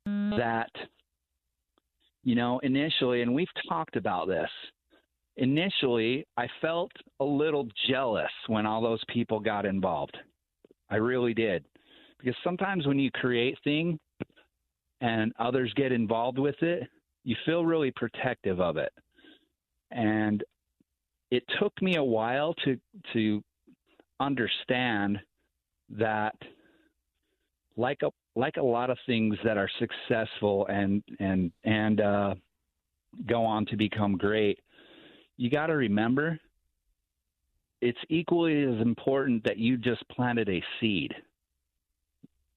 mm. 0.07 0.37
that 0.37 0.69
you 2.23 2.35
know 2.35 2.59
initially, 2.59 3.23
and 3.23 3.33
we've 3.33 3.47
talked 3.67 3.95
about 3.95 4.27
this. 4.27 4.49
Initially, 5.37 6.27
I 6.37 6.45
felt 6.61 6.91
a 7.19 7.25
little 7.25 7.67
jealous 7.89 8.29
when 8.45 8.67
all 8.67 8.83
those 8.83 9.01
people 9.11 9.39
got 9.39 9.65
involved. 9.65 10.15
I 10.91 10.97
really 10.97 11.33
did 11.33 11.65
because 12.19 12.35
sometimes 12.43 12.85
when 12.85 12.99
you 12.99 13.09
create 13.09 13.57
thing 13.63 13.97
and 15.01 15.33
others 15.39 15.73
get 15.75 15.91
involved 15.91 16.37
with 16.37 16.61
it, 16.61 16.87
you 17.23 17.35
feel 17.47 17.65
really 17.65 17.91
protective 17.95 18.61
of 18.61 18.77
it. 18.77 18.93
And 19.89 20.43
it 21.31 21.41
took 21.59 21.73
me 21.81 21.95
a 21.95 22.03
while 22.03 22.53
to 22.63 22.79
to 23.13 23.41
understand 24.19 25.17
that 25.97 26.35
like 27.77 27.99
a 28.03 28.09
like 28.35 28.57
a 28.57 28.63
lot 28.63 28.89
of 28.89 28.97
things 29.05 29.35
that 29.43 29.57
are 29.57 29.69
successful 29.79 30.65
and 30.67 31.03
and 31.19 31.51
and 31.63 32.01
uh, 32.01 32.35
go 33.25 33.43
on 33.43 33.65
to 33.67 33.77
become 33.77 34.17
great, 34.17 34.59
you 35.37 35.49
got 35.49 35.67
to 35.67 35.75
remember 35.75 36.39
it's 37.83 37.99
equally 38.09 38.63
as 38.63 38.79
important 38.81 39.43
that 39.43 39.57
you 39.57 39.75
just 39.75 40.07
planted 40.07 40.47
a 40.47 40.63
seed. 40.79 41.13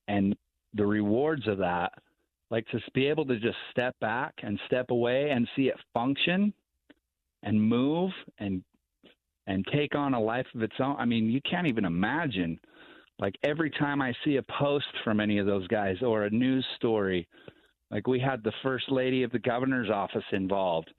And 0.06 0.36
the 0.74 0.86
rewards 0.86 1.48
of 1.48 1.58
that, 1.58 1.92
like 2.48 2.64
to 2.68 2.78
be 2.94 3.08
able 3.08 3.26
to 3.26 3.36
just 3.40 3.56
step 3.72 3.98
back 3.98 4.34
and 4.44 4.58
step 4.66 4.90
away 4.90 5.30
and 5.30 5.48
see 5.56 5.62
it 5.62 5.74
function 5.92 6.52
and 7.42 7.60
move 7.60 8.12
and 8.38 8.62
and 9.48 9.66
take 9.72 9.96
on 9.96 10.14
a 10.14 10.20
life 10.20 10.46
of 10.54 10.62
its 10.62 10.74
own. 10.78 10.94
I 10.96 11.04
mean, 11.04 11.28
you 11.28 11.40
can't 11.48 11.66
even 11.66 11.84
imagine. 11.84 12.58
Like 13.18 13.36
every 13.42 13.70
time 13.70 14.02
I 14.02 14.12
see 14.24 14.36
a 14.36 14.42
post 14.42 14.86
from 15.02 15.20
any 15.20 15.38
of 15.38 15.46
those 15.46 15.66
guys 15.68 15.96
or 16.02 16.24
a 16.24 16.30
news 16.30 16.66
story, 16.76 17.26
like 17.90 18.06
we 18.06 18.20
had 18.20 18.42
the 18.42 18.52
first 18.62 18.90
lady 18.90 19.22
of 19.22 19.32
the 19.32 19.38
governor's 19.38 19.90
office 19.90 20.24
involved, 20.32 20.92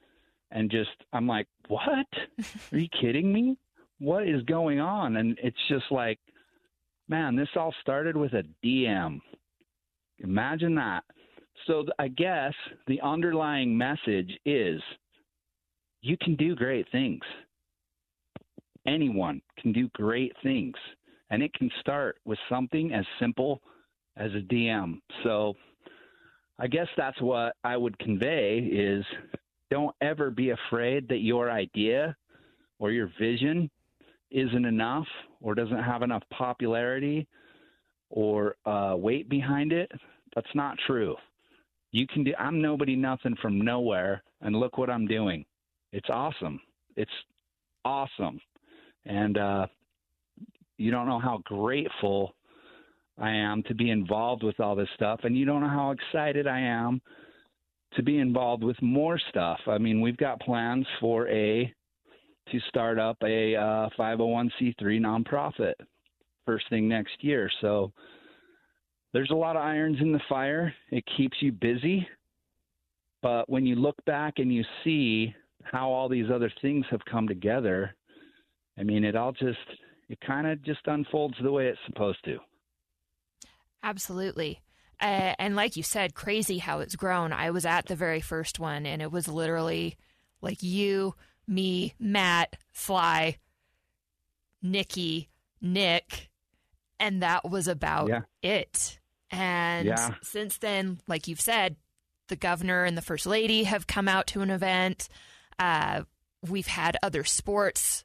and 0.51 0.71
just 0.71 0.89
I'm 1.13 1.27
like, 1.27 1.47
what? 1.67 2.07
Are 2.71 2.77
you 2.77 2.87
kidding 2.99 3.31
me? 3.31 3.57
What 3.99 4.27
is 4.27 4.41
going 4.43 4.79
on? 4.79 5.17
And 5.17 5.37
it's 5.43 5.57
just 5.67 5.85
like, 5.91 6.19
man, 7.07 7.35
this 7.35 7.49
all 7.55 7.73
started 7.81 8.15
with 8.15 8.33
a 8.33 8.43
DM. 8.65 9.19
Imagine 10.19 10.75
that. 10.75 11.03
So 11.65 11.85
I 11.99 12.07
guess 12.07 12.53
the 12.87 13.01
underlying 13.01 13.77
message 13.77 14.31
is 14.45 14.81
you 16.01 16.15
can 16.21 16.35
do 16.35 16.55
great 16.55 16.87
things 16.91 17.21
anyone 18.87 19.41
can 19.59 19.73
do 19.73 19.89
great 19.93 20.33
things. 20.41 20.75
And 21.29 21.43
it 21.43 21.53
can 21.53 21.69
start 21.79 22.17
with 22.25 22.39
something 22.49 22.93
as 22.93 23.05
simple 23.19 23.61
as 24.15 24.31
a 24.31 24.41
DM. 24.53 25.01
So 25.23 25.55
I 26.59 26.67
guess 26.67 26.87
that's 26.95 27.21
what 27.21 27.55
I 27.63 27.77
would 27.77 27.97
convey 27.99 28.59
is 28.59 29.05
don't 29.69 29.95
ever 30.01 30.31
be 30.31 30.51
afraid 30.51 31.07
that 31.09 31.17
your 31.17 31.51
idea 31.51 32.15
or 32.79 32.91
your 32.91 33.11
vision 33.19 33.69
isn't 34.31 34.65
enough 34.65 35.07
or 35.41 35.55
doesn't 35.55 35.83
have 35.83 36.01
enough 36.01 36.23
popularity 36.31 37.27
or 38.09 38.55
uh, 38.65 38.95
weight 38.97 39.29
behind 39.29 39.73
it. 39.73 39.91
That's 40.35 40.47
not 40.55 40.77
true. 40.87 41.15
You 41.91 42.07
can 42.07 42.23
do. 42.23 42.33
I'm 42.37 42.61
nobody, 42.61 42.95
nothing 42.95 43.35
from 43.41 43.59
nowhere, 43.59 44.23
and 44.41 44.55
look 44.55 44.77
what 44.77 44.89
I'm 44.89 45.07
doing. 45.07 45.45
It's 45.93 46.09
awesome. 46.09 46.59
It's 46.95 47.11
awesome 47.85 48.39
and 49.07 49.37
uh, 49.37 49.67
you 50.77 50.91
don't 50.91 51.07
know 51.07 51.19
how 51.19 51.41
grateful 51.45 52.35
I 53.19 53.31
am 53.31 53.63
to 53.63 53.75
be 53.75 53.89
involved 53.89 54.43
with 54.43 54.59
all 54.59 54.75
this 54.75 54.89
stuff, 54.95 55.21
and 55.23 55.35
you 55.35 55.45
don't 55.45 55.61
know 55.61 55.69
how 55.69 55.91
excited 55.91 56.47
I 56.47 56.59
am 56.59 57.01
to 57.95 58.03
be 58.03 58.19
involved 58.19 58.63
with 58.63 58.79
more 58.81 59.19
stuff. 59.29 59.59
I 59.67 59.77
mean, 59.77 60.01
we've 60.01 60.17
got 60.17 60.39
plans 60.41 60.85
for 60.99 61.27
a 61.29 61.73
to 62.51 62.59
start 62.69 62.99
up 62.99 63.17
a 63.23 63.55
uh, 63.55 63.89
501c3 63.99 64.75
nonprofit 64.81 65.73
first 66.45 66.69
thing 66.69 66.87
next 66.87 67.21
year. 67.21 67.49
So 67.59 67.91
there's 69.13 69.31
a 69.31 69.35
lot 69.35 69.55
of 69.55 69.63
irons 69.63 69.97
in 69.99 70.11
the 70.11 70.21
fire. 70.29 70.73
It 70.91 71.03
keeps 71.17 71.37
you 71.41 71.51
busy. 71.51 72.07
But 73.21 73.49
when 73.49 73.65
you 73.65 73.75
look 73.75 73.97
back 74.05 74.35
and 74.37 74.53
you 74.53 74.63
see 74.83 75.33
how 75.63 75.89
all 75.89 76.07
these 76.07 76.29
other 76.33 76.51
things 76.61 76.85
have 76.89 77.03
come 77.09 77.27
together, 77.27 77.95
I 78.77 78.83
mean, 78.83 79.03
it 79.03 79.15
all 79.15 79.31
just 79.31 79.57
it 80.09 80.19
kind 80.25 80.47
of 80.47 80.61
just 80.63 80.81
unfolds 80.85 81.35
the 81.41 81.51
way 81.51 81.67
it's 81.67 81.79
supposed 81.85 82.23
to. 82.25 82.37
Absolutely. 83.83 84.61
Uh, 84.99 85.33
and 85.37 85.55
like 85.55 85.75
you 85.75 85.83
said, 85.83 86.15
crazy 86.15 86.57
how 86.57 86.79
it's 86.79 86.95
grown. 86.95 87.31
I 87.31 87.51
was 87.51 87.65
at 87.65 87.85
the 87.85 87.95
very 87.95 88.21
first 88.21 88.59
one, 88.59 88.85
and 88.85 89.01
it 89.01 89.11
was 89.11 89.27
literally 89.27 89.95
like 90.41 90.63
you, 90.63 91.13
me, 91.47 91.93
Matt, 91.99 92.55
Sly, 92.73 93.37
Nikki, 94.61 95.29
Nick, 95.61 96.29
and 96.99 97.21
that 97.21 97.49
was 97.49 97.67
about 97.67 98.09
yeah. 98.09 98.21
it. 98.41 98.99
And 99.29 99.87
yeah. 99.87 100.15
since 100.23 100.57
then, 100.57 100.99
like 101.07 101.27
you've 101.27 101.41
said, 101.41 101.75
the 102.27 102.35
governor 102.35 102.83
and 102.83 102.97
the 102.97 103.01
first 103.01 103.25
lady 103.25 103.63
have 103.63 103.87
come 103.87 104.07
out 104.07 104.27
to 104.27 104.41
an 104.41 104.49
event. 104.49 105.09
Uh, 105.59 106.03
we've 106.47 106.67
had 106.67 106.97
other 107.03 107.23
sports 107.23 108.03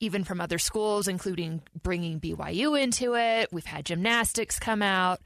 even 0.00 0.24
from 0.24 0.40
other 0.40 0.58
schools, 0.58 1.06
including 1.06 1.62
bringing 1.82 2.18
BYU 2.18 2.80
into 2.80 3.14
it. 3.14 3.52
We've 3.52 3.64
had 3.64 3.84
gymnastics 3.84 4.58
come 4.58 4.82
out. 4.82 5.20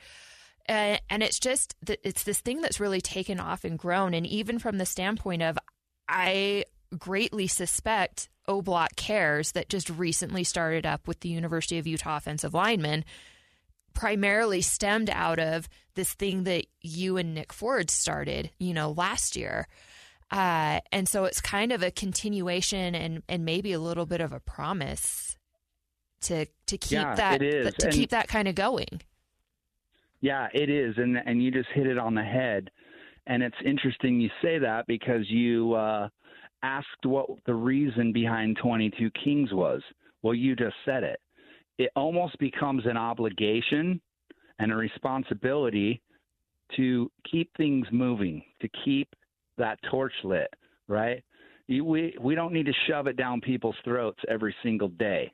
Uh, 0.68 0.96
and 1.10 1.22
it's 1.22 1.38
just, 1.38 1.74
that 1.82 2.00
it's 2.02 2.24
this 2.24 2.40
thing 2.40 2.60
that's 2.60 2.80
really 2.80 3.00
taken 3.00 3.38
off 3.38 3.64
and 3.64 3.78
grown. 3.78 4.14
And 4.14 4.26
even 4.26 4.58
from 4.58 4.78
the 4.78 4.86
standpoint 4.86 5.42
of, 5.42 5.58
I 6.08 6.64
greatly 6.98 7.46
suspect 7.46 8.28
O 8.48 8.62
Block 8.62 8.96
Cares 8.96 9.52
that 9.52 9.68
just 9.68 9.88
recently 9.90 10.44
started 10.44 10.86
up 10.86 11.06
with 11.06 11.20
the 11.20 11.28
University 11.28 11.78
of 11.78 11.86
Utah 11.86 12.16
offensive 12.16 12.54
lineman 12.54 13.04
primarily 13.94 14.60
stemmed 14.60 15.08
out 15.08 15.38
of 15.38 15.68
this 15.94 16.12
thing 16.12 16.44
that 16.44 16.66
you 16.80 17.16
and 17.16 17.34
Nick 17.34 17.52
Ford 17.52 17.90
started, 17.90 18.50
you 18.58 18.74
know, 18.74 18.90
last 18.90 19.36
year. 19.36 19.68
Uh, 20.30 20.80
and 20.90 21.08
so 21.08 21.24
it's 21.24 21.40
kind 21.40 21.72
of 21.72 21.82
a 21.82 21.90
continuation 21.90 22.94
and, 22.94 23.22
and 23.28 23.44
maybe 23.44 23.72
a 23.72 23.78
little 23.78 24.06
bit 24.06 24.20
of 24.20 24.32
a 24.32 24.40
promise 24.40 25.36
to 26.22 26.46
to 26.66 26.78
keep 26.78 26.92
yeah, 26.92 27.14
that 27.14 27.38
to 27.38 27.84
and 27.84 27.92
keep 27.92 28.10
that 28.10 28.28
kind 28.28 28.48
of 28.48 28.54
going. 28.54 29.02
Yeah, 30.20 30.48
it 30.54 30.70
is, 30.70 30.94
and 30.96 31.18
and 31.24 31.42
you 31.42 31.50
just 31.50 31.68
hit 31.74 31.86
it 31.86 31.98
on 31.98 32.14
the 32.14 32.24
head. 32.24 32.70
And 33.26 33.42
it's 33.42 33.56
interesting 33.64 34.20
you 34.20 34.30
say 34.42 34.58
that 34.58 34.86
because 34.86 35.28
you 35.28 35.74
uh, 35.74 36.08
asked 36.62 37.04
what 37.04 37.28
the 37.46 37.54
reason 37.54 38.12
behind 38.12 38.58
22 38.62 39.10
Kings 39.22 39.52
was. 39.52 39.82
Well, 40.22 40.34
you 40.34 40.56
just 40.56 40.76
said 40.84 41.04
it. 41.04 41.20
It 41.78 41.90
almost 41.96 42.38
becomes 42.38 42.84
an 42.86 42.96
obligation 42.96 44.00
and 44.58 44.72
a 44.72 44.76
responsibility 44.76 46.00
to 46.76 47.10
keep 47.30 47.50
things 47.56 47.86
moving, 47.92 48.42
to 48.60 48.68
keep 48.84 49.08
that 49.58 49.78
torch 49.90 50.12
lit, 50.22 50.52
right? 50.88 51.22
We 51.68 52.14
we 52.20 52.34
don't 52.34 52.52
need 52.52 52.66
to 52.66 52.72
shove 52.86 53.06
it 53.06 53.16
down 53.16 53.40
people's 53.40 53.76
throats 53.84 54.20
every 54.28 54.54
single 54.62 54.88
day, 54.88 55.32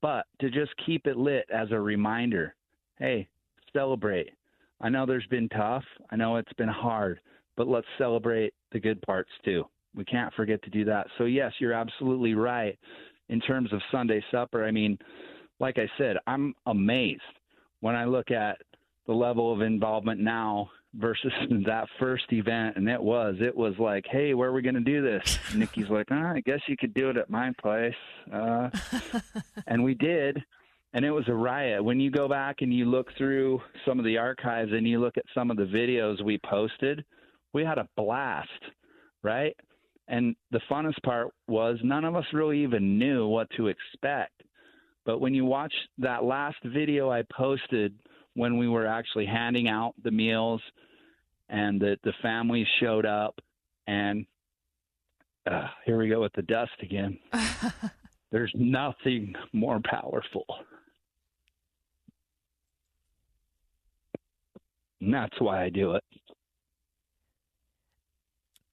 but 0.00 0.26
to 0.40 0.50
just 0.50 0.72
keep 0.84 1.06
it 1.06 1.16
lit 1.16 1.46
as 1.52 1.70
a 1.70 1.80
reminder. 1.80 2.54
Hey, 2.98 3.28
celebrate. 3.72 4.30
I 4.80 4.88
know 4.88 5.06
there's 5.06 5.26
been 5.28 5.48
tough. 5.48 5.84
I 6.10 6.16
know 6.16 6.36
it's 6.36 6.52
been 6.54 6.68
hard, 6.68 7.20
but 7.56 7.68
let's 7.68 7.86
celebrate 7.96 8.52
the 8.72 8.80
good 8.80 9.00
parts 9.02 9.30
too. 9.44 9.64
We 9.94 10.04
can't 10.04 10.34
forget 10.34 10.62
to 10.64 10.70
do 10.70 10.84
that. 10.86 11.06
So 11.18 11.24
yes, 11.24 11.52
you're 11.58 11.72
absolutely 11.72 12.34
right 12.34 12.78
in 13.28 13.40
terms 13.40 13.72
of 13.72 13.80
Sunday 13.90 14.22
supper. 14.30 14.64
I 14.64 14.70
mean, 14.70 14.98
like 15.60 15.78
I 15.78 15.88
said, 15.96 16.16
I'm 16.26 16.54
amazed 16.66 17.22
when 17.80 17.94
I 17.94 18.04
look 18.04 18.30
at 18.30 18.58
the 19.06 19.12
level 19.12 19.52
of 19.52 19.60
involvement 19.62 20.20
now 20.20 20.70
versus 20.94 21.32
that 21.66 21.88
first 21.98 22.24
event 22.32 22.76
and 22.76 22.88
it 22.88 23.02
was 23.02 23.36
it 23.40 23.56
was 23.56 23.74
like 23.78 24.04
hey 24.10 24.34
where 24.34 24.50
are 24.50 24.52
we 24.52 24.62
going 24.62 24.74
to 24.74 24.80
do 24.80 25.02
this? 25.02 25.38
Nikki's 25.54 25.88
like 25.88 26.06
oh, 26.10 26.14
i 26.14 26.40
guess 26.44 26.60
you 26.66 26.76
could 26.76 26.94
do 26.94 27.10
it 27.10 27.16
at 27.16 27.30
my 27.30 27.52
place. 27.60 27.94
Uh, 28.32 28.70
and 29.66 29.82
we 29.82 29.94
did 29.94 30.42
and 30.94 31.06
it 31.06 31.10
was 31.10 31.26
a 31.28 31.34
riot. 31.34 31.82
When 31.82 32.00
you 32.00 32.10
go 32.10 32.28
back 32.28 32.56
and 32.60 32.72
you 32.72 32.84
look 32.84 33.08
through 33.16 33.62
some 33.86 33.98
of 33.98 34.04
the 34.04 34.18
archives 34.18 34.72
and 34.72 34.86
you 34.86 35.00
look 35.00 35.16
at 35.16 35.24
some 35.34 35.50
of 35.50 35.56
the 35.56 35.64
videos 35.64 36.22
we 36.22 36.38
posted 36.44 37.04
we 37.52 37.64
had 37.64 37.78
a 37.78 37.88
blast 37.96 38.48
right? 39.22 39.56
And 40.08 40.34
the 40.50 40.60
funnest 40.70 41.00
part 41.04 41.28
was 41.46 41.78
none 41.82 42.04
of 42.04 42.16
us 42.16 42.24
really 42.32 42.62
even 42.62 42.98
knew 42.98 43.28
what 43.28 43.48
to 43.56 43.68
expect. 43.68 44.42
But 45.06 45.20
when 45.20 45.32
you 45.32 45.44
watch 45.44 45.72
that 45.98 46.24
last 46.24 46.58
video 46.64 47.10
i 47.10 47.22
posted 47.32 47.94
when 48.34 48.56
we 48.56 48.68
were 48.68 48.86
actually 48.86 49.26
handing 49.26 49.68
out 49.68 49.94
the 50.02 50.10
meals 50.10 50.60
and 51.48 51.80
the, 51.80 51.96
the 52.04 52.12
families 52.22 52.66
showed 52.80 53.06
up 53.06 53.38
and 53.86 54.26
uh, 55.50 55.66
here 55.84 55.98
we 55.98 56.08
go 56.08 56.20
with 56.20 56.32
the 56.34 56.42
dust 56.42 56.72
again. 56.82 57.18
There's 58.30 58.52
nothing 58.54 59.34
more 59.52 59.80
powerful. 59.84 60.46
And 65.00 65.12
that's 65.12 65.38
why 65.40 65.64
I 65.64 65.68
do 65.68 65.94
it. 65.96 66.04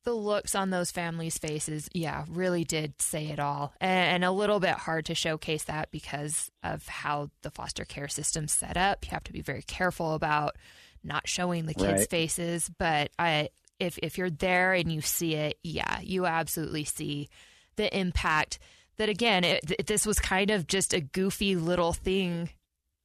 The 0.09 0.15
looks 0.15 0.55
on 0.55 0.71
those 0.71 0.89
families' 0.89 1.37
faces, 1.37 1.87
yeah, 1.93 2.25
really 2.27 2.63
did 2.63 2.99
say 2.99 3.27
it 3.27 3.39
all. 3.39 3.75
And 3.79 4.25
a 4.25 4.31
little 4.31 4.59
bit 4.59 4.71
hard 4.71 5.05
to 5.05 5.13
showcase 5.13 5.65
that 5.65 5.91
because 5.91 6.49
of 6.63 6.87
how 6.87 7.29
the 7.43 7.51
foster 7.51 7.85
care 7.85 8.07
system's 8.07 8.51
set 8.51 8.75
up. 8.75 9.05
You 9.05 9.11
have 9.11 9.25
to 9.25 9.31
be 9.31 9.43
very 9.43 9.61
careful 9.61 10.15
about 10.15 10.55
not 11.03 11.27
showing 11.27 11.67
the 11.67 11.75
kids' 11.75 11.99
right. 11.99 12.09
faces, 12.09 12.71
but 12.79 13.11
I 13.19 13.49
if 13.79 13.99
if 13.99 14.17
you're 14.17 14.31
there 14.31 14.73
and 14.73 14.91
you 14.91 15.01
see 15.01 15.35
it, 15.35 15.59
yeah, 15.61 15.99
you 16.01 16.25
absolutely 16.25 16.85
see 16.85 17.29
the 17.75 17.95
impact. 17.95 18.57
That 18.97 19.09
again, 19.09 19.43
it, 19.43 19.71
it, 19.77 19.85
this 19.85 20.07
was 20.07 20.17
kind 20.17 20.49
of 20.49 20.65
just 20.65 20.91
a 20.95 21.01
goofy 21.01 21.55
little 21.55 21.93
thing 21.93 22.49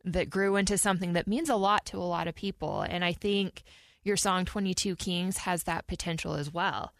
that 0.05 0.31
grew 0.31 0.57
into 0.57 0.79
something 0.79 1.13
that 1.13 1.29
means 1.29 1.51
a 1.51 1.57
lot 1.57 1.85
to 1.87 1.99
a 1.99 2.09
lot 2.09 2.29
of 2.29 2.35
people, 2.35 2.81
and 2.81 3.05
I 3.05 3.13
think 3.13 3.63
your 4.05 4.17
song 4.17 4.45
22 4.45 4.95
Kings 4.97 5.39
has 5.39 5.65
that 5.65 5.87
potential 5.87 6.35
as 6.35 6.53
well. 6.53 6.93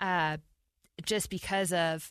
uh, 0.00 0.38
just 1.04 1.28
because 1.30 1.72
of 1.72 2.10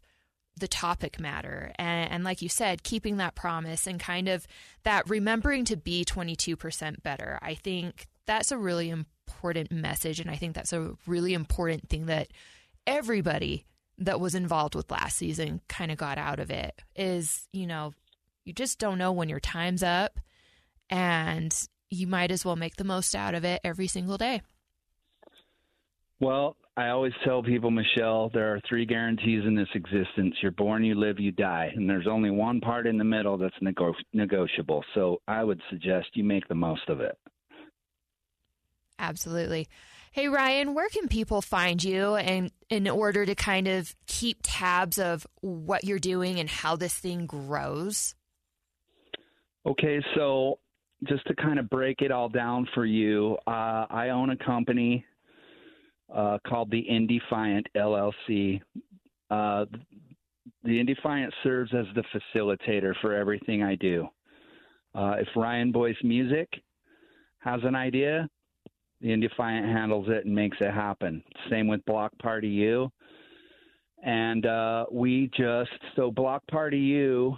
the 0.57 0.67
topic 0.67 1.19
matter. 1.19 1.71
And, 1.77 2.11
and, 2.11 2.23
like 2.23 2.41
you 2.41 2.49
said, 2.49 2.83
keeping 2.83 3.17
that 3.17 3.35
promise 3.35 3.87
and 3.87 3.99
kind 3.99 4.29
of 4.29 4.47
that 4.83 5.09
remembering 5.09 5.65
to 5.65 5.75
be 5.75 6.05
22% 6.05 7.03
better. 7.03 7.39
I 7.41 7.55
think 7.55 8.05
that's 8.25 8.51
a 8.51 8.57
really 8.57 8.89
important 8.89 9.71
message. 9.71 10.19
And 10.19 10.29
I 10.29 10.35
think 10.35 10.53
that's 10.55 10.71
a 10.73 10.93
really 11.05 11.33
important 11.33 11.89
thing 11.89 12.05
that 12.05 12.29
everybody 12.87 13.65
that 13.97 14.19
was 14.19 14.35
involved 14.35 14.75
with 14.75 14.91
last 14.91 15.17
season 15.17 15.61
kind 15.67 15.91
of 15.91 15.97
got 15.97 16.17
out 16.17 16.39
of 16.39 16.51
it 16.51 16.81
is, 16.95 17.47
you 17.51 17.67
know, 17.67 17.93
you 18.45 18.53
just 18.53 18.77
don't 18.79 18.97
know 18.97 19.11
when 19.11 19.29
your 19.29 19.39
time's 19.39 19.83
up 19.83 20.19
and 20.89 21.67
you 21.95 22.07
might 22.07 22.31
as 22.31 22.45
well 22.45 22.55
make 22.55 22.75
the 22.75 22.83
most 22.83 23.15
out 23.15 23.33
of 23.33 23.43
it 23.43 23.61
every 23.63 23.87
single 23.87 24.17
day. 24.17 24.41
Well, 26.19 26.55
I 26.77 26.89
always 26.89 27.13
tell 27.23 27.41
people, 27.41 27.71
Michelle, 27.71 28.29
there 28.33 28.53
are 28.53 28.61
three 28.67 28.85
guarantees 28.85 29.43
in 29.45 29.55
this 29.55 29.67
existence. 29.75 30.35
You're 30.41 30.51
born, 30.51 30.83
you 30.83 30.95
live, 30.95 31.19
you 31.19 31.31
die. 31.31 31.71
And 31.73 31.89
there's 31.89 32.07
only 32.07 32.31
one 32.31 32.59
part 32.59 32.85
in 32.85 32.97
the 32.97 33.03
middle 33.03 33.37
that's 33.37 33.55
nego- 33.61 33.93
negotiable. 34.13 34.83
So 34.93 35.21
I 35.27 35.43
would 35.43 35.61
suggest 35.69 36.07
you 36.13 36.23
make 36.23 36.47
the 36.47 36.55
most 36.55 36.87
of 36.89 36.99
it. 36.99 37.17
Absolutely. 38.99 39.67
Hey, 40.11 40.29
Ryan, 40.29 40.73
where 40.73 40.87
can 40.89 41.09
people 41.09 41.41
find 41.41 41.83
you 41.83 42.15
and 42.15 42.51
in 42.69 42.87
order 42.87 43.25
to 43.25 43.35
kind 43.35 43.67
of 43.67 43.93
keep 44.07 44.39
tabs 44.43 44.97
of 44.97 45.27
what 45.41 45.83
you're 45.83 45.99
doing 45.99 46.39
and 46.39 46.49
how 46.49 46.77
this 46.77 46.93
thing 46.97 47.25
grows? 47.25 48.15
Okay, 49.65 49.99
so 50.15 50.59
just 51.03 51.25
to 51.27 51.35
kind 51.35 51.59
of 51.59 51.69
break 51.69 52.01
it 52.01 52.11
all 52.11 52.29
down 52.29 52.67
for 52.73 52.85
you, 52.85 53.37
uh, 53.47 53.85
I 53.89 54.09
own 54.09 54.29
a 54.31 54.37
company 54.37 55.05
uh, 56.13 56.37
called 56.47 56.71
the 56.71 56.85
Indefiant 56.89 57.65
LLC. 57.75 58.61
Uh, 59.29 59.65
the 60.63 60.83
Indefiant 60.83 61.31
serves 61.43 61.71
as 61.73 61.85
the 61.95 62.03
facilitator 62.13 62.93
for 63.01 63.13
everything 63.13 63.63
I 63.63 63.75
do. 63.75 64.07
Uh, 64.93 65.15
if 65.19 65.27
Ryan 65.35 65.71
Boyce 65.71 65.97
Music 66.03 66.49
has 67.39 67.59
an 67.63 67.75
idea, 67.75 68.27
the 69.01 69.09
Indefiant 69.09 69.65
handles 69.65 70.07
it 70.09 70.25
and 70.25 70.33
makes 70.33 70.57
it 70.61 70.73
happen. 70.73 71.21
Same 71.49 71.67
with 71.67 71.83
Block 71.85 72.17
Party 72.19 72.47
U. 72.47 72.91
And 74.03 74.45
uh, 74.45 74.85
we 74.91 75.29
just, 75.37 75.71
so 75.95 76.11
Block 76.11 76.45
Party 76.47 76.79
U, 76.79 77.35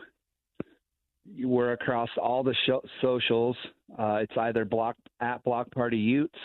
we're 1.40 1.74
across 1.74 2.10
all 2.22 2.44
the 2.44 2.56
socials. 3.02 3.56
Uh, 3.98 4.20
it's 4.22 4.38
either 4.38 4.66
block 4.66 4.96
at 5.22 5.44
Block 5.44 5.70
Party 5.72 5.98
Utes 5.98 6.38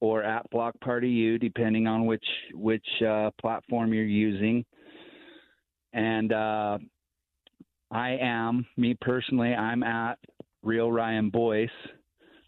or 0.00 0.22
at 0.22 0.48
Block 0.50 0.78
Party 0.80 1.08
U, 1.08 1.38
depending 1.38 1.86
on 1.86 2.06
which 2.06 2.24
which 2.54 2.86
uh, 3.06 3.30
platform 3.40 3.92
you're 3.92 4.04
using. 4.04 4.64
And 5.92 6.32
uh, 6.32 6.78
I 7.90 8.10
am 8.20 8.66
me 8.76 8.96
personally. 9.00 9.52
I'm 9.54 9.82
at 9.82 10.18
Real 10.62 10.90
Ryan 10.90 11.30
Boyce. 11.30 11.68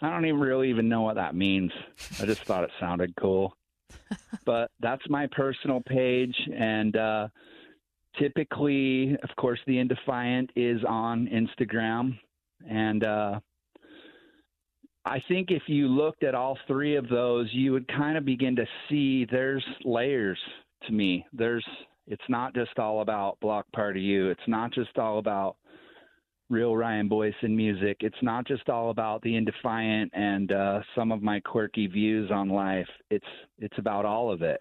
I 0.00 0.11
don't 0.11 0.26
even 0.26 0.40
really 0.40 0.70
even 0.70 0.88
know 0.88 1.02
what 1.02 1.16
that 1.16 1.35
means. 1.35 1.72
I 2.20 2.26
just 2.26 2.42
thought 2.44 2.64
it 2.64 2.70
sounded 2.81 3.14
cool. 3.20 3.57
but 4.44 4.70
that's 4.81 5.02
my 5.09 5.28
personal 5.33 5.81
page, 5.87 6.35
and 6.55 6.96
uh, 6.96 7.28
typically, 8.18 9.16
of 9.22 9.31
course, 9.37 9.61
the 9.66 9.77
Indefiant 9.77 10.48
is 10.57 10.83
on 10.87 11.29
Instagram, 11.29 12.18
and 12.68 13.05
uh, 13.05 13.40
I 15.05 15.22
think 15.29 15.51
if 15.51 15.62
you 15.66 15.88
looked 15.88 16.22
at 16.22 16.35
all 16.35 16.59
three 16.66 16.96
of 16.96 17.09
those, 17.09 17.48
you 17.53 17.72
would 17.72 17.88
kind 17.88 18.16
of 18.16 18.25
begin 18.25 18.55
to 18.57 18.66
see 18.88 19.27
there's 19.31 19.64
layers 19.85 20.38
to 20.87 20.92
me. 20.92 21.27
There's 21.33 21.66
it's 22.07 22.22
not 22.29 22.55
just 22.55 22.79
all 22.79 23.01
about 23.01 23.38
Block 23.40 23.66
Party 23.72 24.01
U. 24.01 24.31
It's 24.31 24.40
not 24.48 24.72
just 24.72 24.98
all 24.98 25.18
about 25.18 25.57
real 26.51 26.77
Ryan 26.77 27.09
Boyce 27.09 27.35
and 27.42 27.57
music. 27.57 27.98
It's 28.01 28.22
not 28.22 28.46
just 28.46 28.68
all 28.68 28.90
about 28.90 29.22
the 29.22 29.31
Indefiant 29.31 30.11
and 30.12 30.53
uh, 30.53 30.81
some 30.94 31.11
of 31.11 31.22
my 31.22 31.40
quirky 31.40 31.87
views 31.87 32.31
on 32.31 32.48
life. 32.48 32.88
It's 33.11 33.25
it's 33.59 33.79
about 33.79 34.05
all 34.05 34.31
of 34.31 34.42
it, 34.42 34.61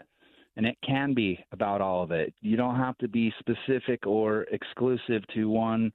and 0.57 0.65
it 0.65 0.77
can 0.85 1.13
be 1.13 1.39
about 1.51 1.81
all 1.81 2.03
of 2.03 2.11
it. 2.11 2.33
You 2.41 2.57
don't 2.57 2.75
have 2.75 2.97
to 2.99 3.07
be 3.07 3.33
specific 3.39 4.05
or 4.05 4.43
exclusive 4.51 5.23
to 5.33 5.49
one 5.49 5.91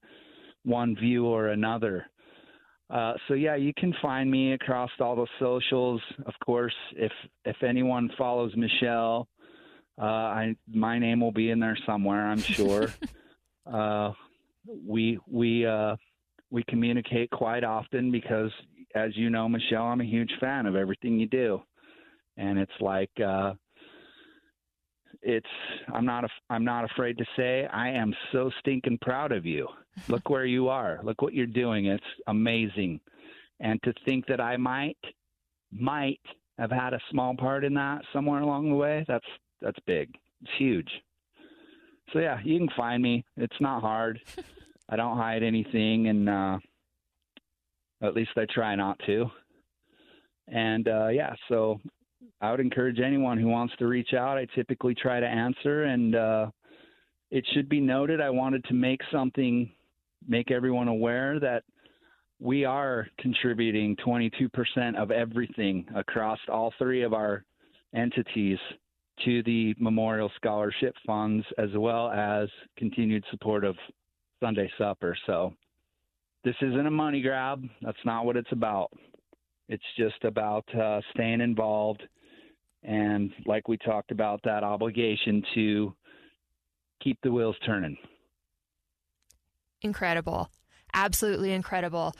one 0.64 0.96
view 0.96 1.26
or 1.26 1.48
another. 1.48 2.06
Uh, 2.88 3.14
so 3.26 3.34
yeah, 3.34 3.56
you 3.56 3.72
can 3.76 3.94
find 4.00 4.30
me 4.30 4.52
across 4.52 4.90
all 5.00 5.16
the 5.16 5.26
socials. 5.38 6.00
Of 6.24 6.34
course, 6.44 6.74
if 6.92 7.12
if 7.44 7.62
anyone 7.62 8.10
follows 8.16 8.52
Michelle, 8.56 9.28
uh, 10.00 10.04
I 10.04 10.56
my 10.72 10.98
name 10.98 11.20
will 11.20 11.32
be 11.32 11.50
in 11.50 11.58
there 11.60 11.78
somewhere. 11.86 12.26
I'm 12.26 12.40
sure. 12.40 12.92
uh, 13.72 14.12
we 14.86 15.18
we 15.28 15.66
uh, 15.66 15.96
we 16.50 16.62
communicate 16.68 17.30
quite 17.30 17.64
often 17.64 18.12
because, 18.12 18.50
as 18.94 19.16
you 19.16 19.30
know, 19.30 19.48
Michelle, 19.48 19.84
I'm 19.84 20.00
a 20.00 20.04
huge 20.04 20.32
fan 20.40 20.66
of 20.66 20.76
everything 20.76 21.18
you 21.18 21.26
do, 21.26 21.60
and 22.36 22.58
it's 22.58 22.80
like 22.80 23.10
uh, 23.24 23.54
it's 25.26 25.46
I'm 25.92 26.06
not 26.06 26.24
a, 26.24 26.28
I'm 26.50 26.64
not 26.64 26.84
afraid 26.84 27.18
to 27.18 27.24
say 27.36 27.66
I 27.66 27.90
am 27.90 28.14
so 28.32 28.50
stinking 28.60 28.98
proud 29.02 29.32
of 29.32 29.44
you. 29.44 29.66
Look 30.08 30.30
where 30.30 30.46
you 30.46 30.68
are. 30.68 31.00
Look 31.02 31.20
what 31.20 31.34
you're 31.34 31.46
doing. 31.46 31.86
It's 31.86 32.04
amazing. 32.28 33.00
And 33.58 33.82
to 33.82 33.92
think 34.04 34.26
that 34.28 34.40
I 34.40 34.56
might 34.56 34.96
might 35.72 36.20
have 36.58 36.70
had 36.70 36.94
a 36.94 37.00
small 37.10 37.34
part 37.36 37.64
in 37.64 37.74
that 37.74 38.02
somewhere 38.12 38.40
along 38.40 38.70
the 38.70 38.76
way, 38.76 39.04
that's 39.08 39.26
that's 39.60 39.78
big. 39.84 40.14
It's 40.42 40.52
huge. 40.58 40.90
So 42.12 42.20
yeah, 42.20 42.38
you 42.44 42.58
can 42.58 42.70
find 42.76 43.02
me. 43.02 43.24
It's 43.36 43.60
not 43.60 43.80
hard. 43.80 44.20
I 44.88 44.94
don't 44.94 45.16
hide 45.16 45.42
anything 45.42 46.06
and 46.06 46.28
uh 46.28 46.58
at 48.00 48.14
least 48.14 48.30
I 48.36 48.46
try 48.48 48.76
not 48.76 49.00
to. 49.06 49.26
And 50.46 50.86
uh 50.86 51.08
yeah, 51.08 51.34
so 51.48 51.80
I 52.40 52.50
would 52.50 52.60
encourage 52.60 53.00
anyone 53.00 53.38
who 53.38 53.48
wants 53.48 53.74
to 53.78 53.86
reach 53.86 54.12
out. 54.12 54.36
I 54.36 54.46
typically 54.54 54.94
try 54.94 55.20
to 55.20 55.26
answer, 55.26 55.84
and 55.84 56.14
uh, 56.14 56.50
it 57.30 57.46
should 57.54 57.68
be 57.68 57.80
noted 57.80 58.20
I 58.20 58.30
wanted 58.30 58.64
to 58.64 58.74
make 58.74 59.00
something, 59.10 59.70
make 60.28 60.50
everyone 60.50 60.88
aware 60.88 61.40
that 61.40 61.64
we 62.38 62.64
are 62.66 63.08
contributing 63.18 63.96
22% 64.06 64.96
of 64.96 65.10
everything 65.10 65.86
across 65.94 66.38
all 66.52 66.74
three 66.78 67.02
of 67.02 67.14
our 67.14 67.44
entities 67.94 68.58
to 69.24 69.42
the 69.44 69.74
Memorial 69.78 70.30
Scholarship 70.36 70.94
Funds, 71.06 71.44
as 71.56 71.70
well 71.74 72.10
as 72.10 72.50
continued 72.76 73.24
support 73.30 73.64
of 73.64 73.76
Sunday 74.40 74.70
Supper. 74.76 75.16
So 75.26 75.54
this 76.44 76.56
isn't 76.60 76.86
a 76.86 76.90
money 76.90 77.22
grab. 77.22 77.64
That's 77.80 77.96
not 78.04 78.26
what 78.26 78.36
it's 78.36 78.52
about. 78.52 78.90
It's 79.70 79.82
just 79.96 80.22
about 80.22 80.64
uh, 80.74 81.00
staying 81.14 81.40
involved 81.40 82.02
and 82.86 83.32
like 83.44 83.68
we 83.68 83.76
talked 83.76 84.12
about, 84.12 84.40
that 84.44 84.62
obligation 84.62 85.42
to 85.54 85.94
keep 87.02 87.18
the 87.22 87.32
wheels 87.32 87.56
turning. 87.66 87.96
Incredible. 89.82 90.50
Absolutely 90.94 91.52
incredible. 91.52 92.14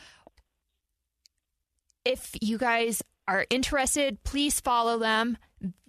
If 2.04 2.36
you 2.40 2.58
guys 2.58 3.02
are 3.26 3.46
interested, 3.48 4.22
please 4.24 4.60
follow 4.60 4.98
them. 4.98 5.38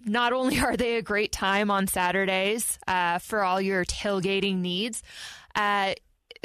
Not 0.04 0.32
only 0.32 0.58
are 0.60 0.76
they 0.76 0.96
a 0.96 1.02
great 1.02 1.32
time 1.32 1.70
on 1.70 1.86
Saturdays 1.86 2.78
uh, 2.86 3.18
for 3.18 3.42
all 3.42 3.60
your 3.60 3.84
tailgating 3.84 4.58
needs, 4.58 5.02
uh, 5.54 5.94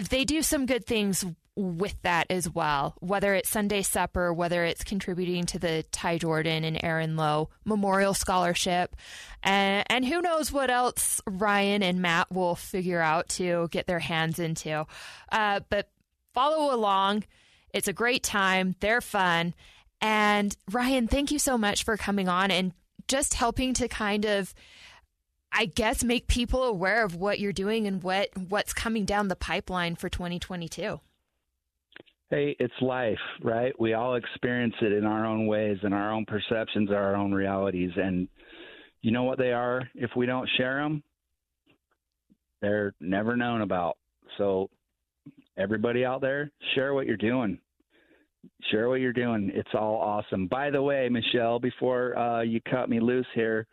they 0.10 0.26
do 0.26 0.42
some 0.42 0.66
good 0.66 0.86
things 0.86 1.24
with 1.56 1.96
that 2.02 2.28
as 2.30 2.50
well, 2.50 2.96
whether 3.00 3.36
it's 3.36 3.50
Sunday 3.50 3.84
Supper, 3.84 4.34
whether 4.34 4.64
it's 4.66 4.84
contributing 4.84 5.46
to 5.48 5.60
the 5.60 5.86
Ty 5.92 6.18
Jordan 6.18 6.64
and 6.64 6.80
Aaron 6.84 7.16
Lowe 7.16 7.50
Memorial 7.64 8.14
Scholarship, 8.14 8.96
and, 9.44 9.86
and 9.90 10.06
who 10.06 10.22
knows 10.22 10.52
what 10.52 10.70
else 10.70 11.22
Ryan 11.28 11.84
and 11.84 12.02
Matt 12.02 12.32
will 12.32 12.56
figure 12.56 13.02
out 13.02 13.30
to 13.30 13.68
get 13.70 13.86
their 13.86 14.00
hands 14.00 14.40
into. 14.40 14.86
Uh, 15.32 15.60
but 15.70 15.90
follow 16.34 16.74
along. 16.74 17.24
It's 17.74 17.88
a 17.88 17.94
great 17.94 18.24
time. 18.24 18.76
They're 18.80 19.02
fun. 19.02 19.54
And 20.02 20.56
Ryan, 20.72 21.08
thank 21.08 21.32
you 21.32 21.40
so 21.40 21.58
much 21.58 21.84
for 21.84 21.98
coming 21.98 22.28
on 22.28 22.52
and 22.52 22.74
just 23.08 23.36
helping 23.36 23.74
to 23.76 23.88
kind 23.88 24.26
of 24.26 24.54
I 25.56 25.66
guess 25.66 26.04
make 26.04 26.28
people 26.28 26.64
aware 26.64 27.04
of 27.04 27.16
what 27.16 27.40
you're 27.40 27.54
doing 27.54 27.86
and 27.86 28.02
what 28.02 28.30
what's 28.50 28.74
coming 28.74 29.06
down 29.06 29.28
the 29.28 29.36
pipeline 29.36 29.96
for 29.96 30.10
2022 30.10 31.00
hey, 32.30 32.56
it's 32.60 32.74
life, 32.82 33.20
right? 33.42 33.78
We 33.80 33.94
all 33.94 34.16
experience 34.16 34.76
it 34.82 34.92
in 34.92 35.06
our 35.06 35.26
own 35.26 35.48
ways, 35.48 35.78
and 35.84 35.94
our 35.94 36.12
own 36.12 36.26
perceptions 36.26 36.90
are 36.90 36.96
our 36.96 37.16
own 37.16 37.32
realities. 37.32 37.92
And 37.96 38.28
you 39.02 39.12
know 39.12 39.24
what 39.24 39.38
they 39.38 39.52
are? 39.52 39.88
If 39.96 40.12
we 40.16 40.26
don't 40.26 40.50
share 40.58 40.82
them, 40.82 41.04
they're 42.62 42.94
never 43.00 43.36
known 43.36 43.62
about. 43.62 43.98
So, 44.38 44.70
everybody 45.58 46.06
out 46.06 46.22
there, 46.22 46.52
share 46.74 46.94
what 46.94 47.06
you're 47.06 47.18
doing. 47.18 47.60
Share 48.72 48.90
what 48.90 49.00
you're 49.00 49.14
doing. 49.14 49.52
It's 49.54 49.70
all 49.74 49.96
awesome. 49.96 50.48
By 50.48 50.70
the 50.70 50.82
way, 50.82 51.08
Michelle, 51.10 51.60
before 51.60 52.18
uh, 52.18 52.42
you 52.42 52.60
cut 52.62 52.90
me 52.90 53.00
loose 53.00 53.28
here, 53.36 53.68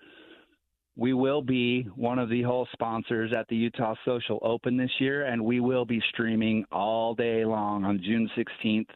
we 0.97 1.13
will 1.13 1.43
be 1.43 1.83
one 1.95 2.19
of 2.19 2.29
the 2.29 2.43
hole 2.43 2.67
sponsors 2.73 3.33
at 3.33 3.49
the 3.49 3.57
Utah 3.57 3.95
Social 4.05 4.39
Open 4.43 4.77
this 4.77 4.91
year, 4.99 5.27
and 5.27 5.45
we 5.45 5.61
will 5.61 5.85
be 5.85 6.03
streaming 6.11 6.65
all 6.71 7.15
day 7.15 7.45
long 7.45 7.85
on 7.85 8.01
June 8.03 8.29
16th. 8.37 8.89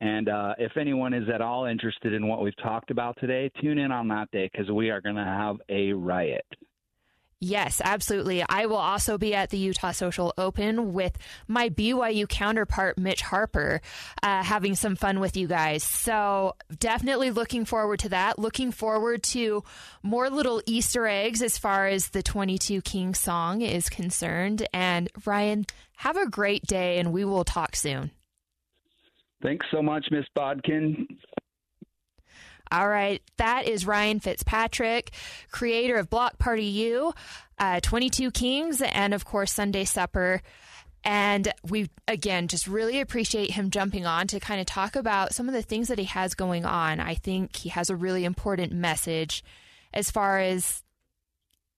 And 0.00 0.28
uh, 0.28 0.54
if 0.58 0.76
anyone 0.76 1.12
is 1.12 1.28
at 1.28 1.42
all 1.42 1.66
interested 1.66 2.14
in 2.14 2.26
what 2.26 2.42
we've 2.42 2.56
talked 2.62 2.90
about 2.90 3.18
today, 3.20 3.50
tune 3.60 3.78
in 3.78 3.92
on 3.92 4.08
that 4.08 4.30
day 4.30 4.48
because 4.50 4.70
we 4.70 4.88
are 4.88 5.00
going 5.00 5.16
to 5.16 5.24
have 5.24 5.56
a 5.68 5.92
riot. 5.92 6.46
Yes, 7.42 7.80
absolutely. 7.82 8.44
I 8.46 8.66
will 8.66 8.76
also 8.76 9.16
be 9.16 9.34
at 9.34 9.48
the 9.48 9.56
Utah 9.56 9.92
Social 9.92 10.34
Open 10.36 10.92
with 10.92 11.16
my 11.48 11.70
BYU 11.70 12.28
counterpart, 12.28 12.98
Mitch 12.98 13.22
Harper, 13.22 13.80
uh, 14.22 14.42
having 14.42 14.74
some 14.74 14.94
fun 14.94 15.20
with 15.20 15.38
you 15.38 15.46
guys. 15.46 15.82
So, 15.82 16.54
definitely 16.78 17.30
looking 17.30 17.64
forward 17.64 18.00
to 18.00 18.10
that. 18.10 18.38
Looking 18.38 18.72
forward 18.72 19.22
to 19.22 19.64
more 20.02 20.28
little 20.28 20.60
Easter 20.66 21.06
eggs 21.06 21.40
as 21.40 21.56
far 21.56 21.86
as 21.86 22.08
the 22.08 22.22
22 22.22 22.82
King 22.82 23.14
song 23.14 23.62
is 23.62 23.88
concerned. 23.88 24.68
And, 24.74 25.08
Ryan, 25.24 25.64
have 25.96 26.18
a 26.18 26.28
great 26.28 26.66
day, 26.66 26.98
and 26.98 27.10
we 27.10 27.24
will 27.24 27.44
talk 27.44 27.74
soon. 27.74 28.10
Thanks 29.42 29.66
so 29.70 29.80
much, 29.80 30.06
Miss 30.10 30.26
Bodkin. 30.36 31.06
All 32.72 32.88
right, 32.88 33.20
that 33.36 33.66
is 33.66 33.86
Ryan 33.86 34.20
Fitzpatrick, 34.20 35.10
creator 35.50 35.96
of 35.96 36.08
Block 36.08 36.38
Party 36.38 36.64
U, 36.64 37.12
uh, 37.58 37.80
22 37.80 38.30
Kings, 38.30 38.80
and 38.80 39.12
of 39.12 39.24
course, 39.24 39.52
Sunday 39.52 39.84
Supper. 39.84 40.40
And 41.02 41.52
we, 41.66 41.88
again, 42.06 42.46
just 42.46 42.66
really 42.66 43.00
appreciate 43.00 43.52
him 43.52 43.70
jumping 43.70 44.06
on 44.06 44.26
to 44.28 44.40
kind 44.40 44.60
of 44.60 44.66
talk 44.66 44.96
about 44.96 45.34
some 45.34 45.48
of 45.48 45.54
the 45.54 45.62
things 45.62 45.88
that 45.88 45.98
he 45.98 46.04
has 46.04 46.34
going 46.34 46.64
on. 46.64 47.00
I 47.00 47.14
think 47.14 47.56
he 47.56 47.70
has 47.70 47.90
a 47.90 47.96
really 47.96 48.24
important 48.24 48.72
message 48.72 49.42
as 49.92 50.10
far 50.10 50.38
as 50.38 50.82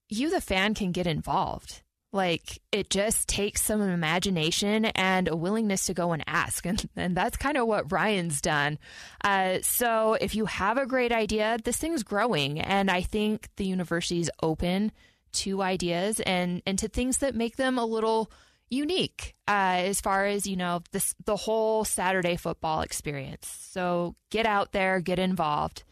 you, 0.08 0.30
the 0.30 0.40
fan, 0.40 0.74
can 0.74 0.92
get 0.92 1.06
involved. 1.06 1.81
Like 2.12 2.60
it 2.70 2.90
just 2.90 3.26
takes 3.26 3.62
some 3.62 3.80
imagination 3.80 4.84
and 4.84 5.28
a 5.28 5.36
willingness 5.36 5.86
to 5.86 5.94
go 5.94 6.12
and 6.12 6.22
ask. 6.26 6.66
And, 6.72 6.88
and 6.96 7.16
that's 7.16 7.36
kind 7.36 7.56
of 7.56 7.66
what 7.66 7.90
Ryan's 7.90 8.40
done. 8.40 8.78
Uh, 9.22 9.58
so 9.62 10.14
if 10.20 10.34
you 10.34 10.46
have 10.46 10.78
a 10.78 10.86
great 10.86 11.12
idea, 11.12 11.58
this 11.62 11.76
thing's 11.76 12.02
growing. 12.02 12.60
And 12.60 12.90
I 12.90 13.02
think 13.02 13.48
the 13.56 13.66
university's 13.66 14.30
open 14.42 14.92
to 15.32 15.62
ideas 15.62 16.20
and, 16.20 16.62
and 16.66 16.78
to 16.78 16.88
things 16.88 17.18
that 17.18 17.34
make 17.34 17.56
them 17.56 17.78
a 17.78 17.84
little 17.84 18.30
unique 18.70 19.34
uh, 19.48 19.84
as 19.84 20.00
far 20.00 20.26
as, 20.26 20.46
you 20.46 20.56
know, 20.56 20.82
this, 20.92 21.14
the 21.24 21.36
whole 21.36 21.84
Saturday 21.84 22.36
football 22.36 22.80
experience. 22.80 23.48
So 23.70 24.14
get 24.30 24.46
out 24.46 24.72
there, 24.72 25.00
get 25.00 25.18
involved. 25.18 25.84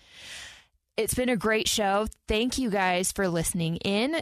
It's 0.97 1.15
been 1.15 1.29
a 1.29 1.37
great 1.37 1.69
show. 1.69 2.07
Thank 2.27 2.59
you 2.59 2.71
guys 2.71 3.13
for 3.13 3.29
listening 3.29 3.77
in. 3.79 4.21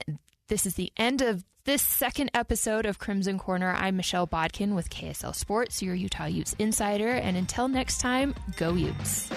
This 0.49 0.66
is 0.66 0.74
the 0.74 0.92
end 0.96 1.22
of 1.22 1.44
this 1.69 1.83
second 1.83 2.31
episode 2.33 2.87
of 2.87 2.99
Crimson 2.99 3.39
Corner. 3.39 3.75
I'm 3.75 3.95
Michelle 3.95 4.25
Bodkin 4.25 4.75
with 4.75 4.89
KSL 4.89 5.35
Sports, 5.35 5.83
your 5.83 5.95
Utah 5.95 6.25
Utes 6.25 6.57
insider. 6.59 7.09
And 7.09 7.37
until 7.37 7.69
next 7.69 8.01
time, 8.01 8.35
go 8.57 8.73
Utes. 8.73 9.31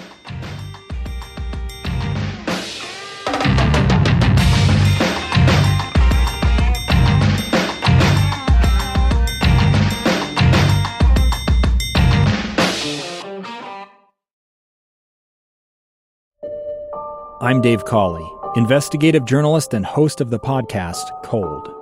I'm 17.42 17.60
Dave 17.60 17.84
Cawley, 17.84 18.26
investigative 18.56 19.26
journalist 19.26 19.74
and 19.74 19.84
host 19.84 20.22
of 20.22 20.30
the 20.30 20.38
podcast 20.38 21.22
Cold. 21.24 21.81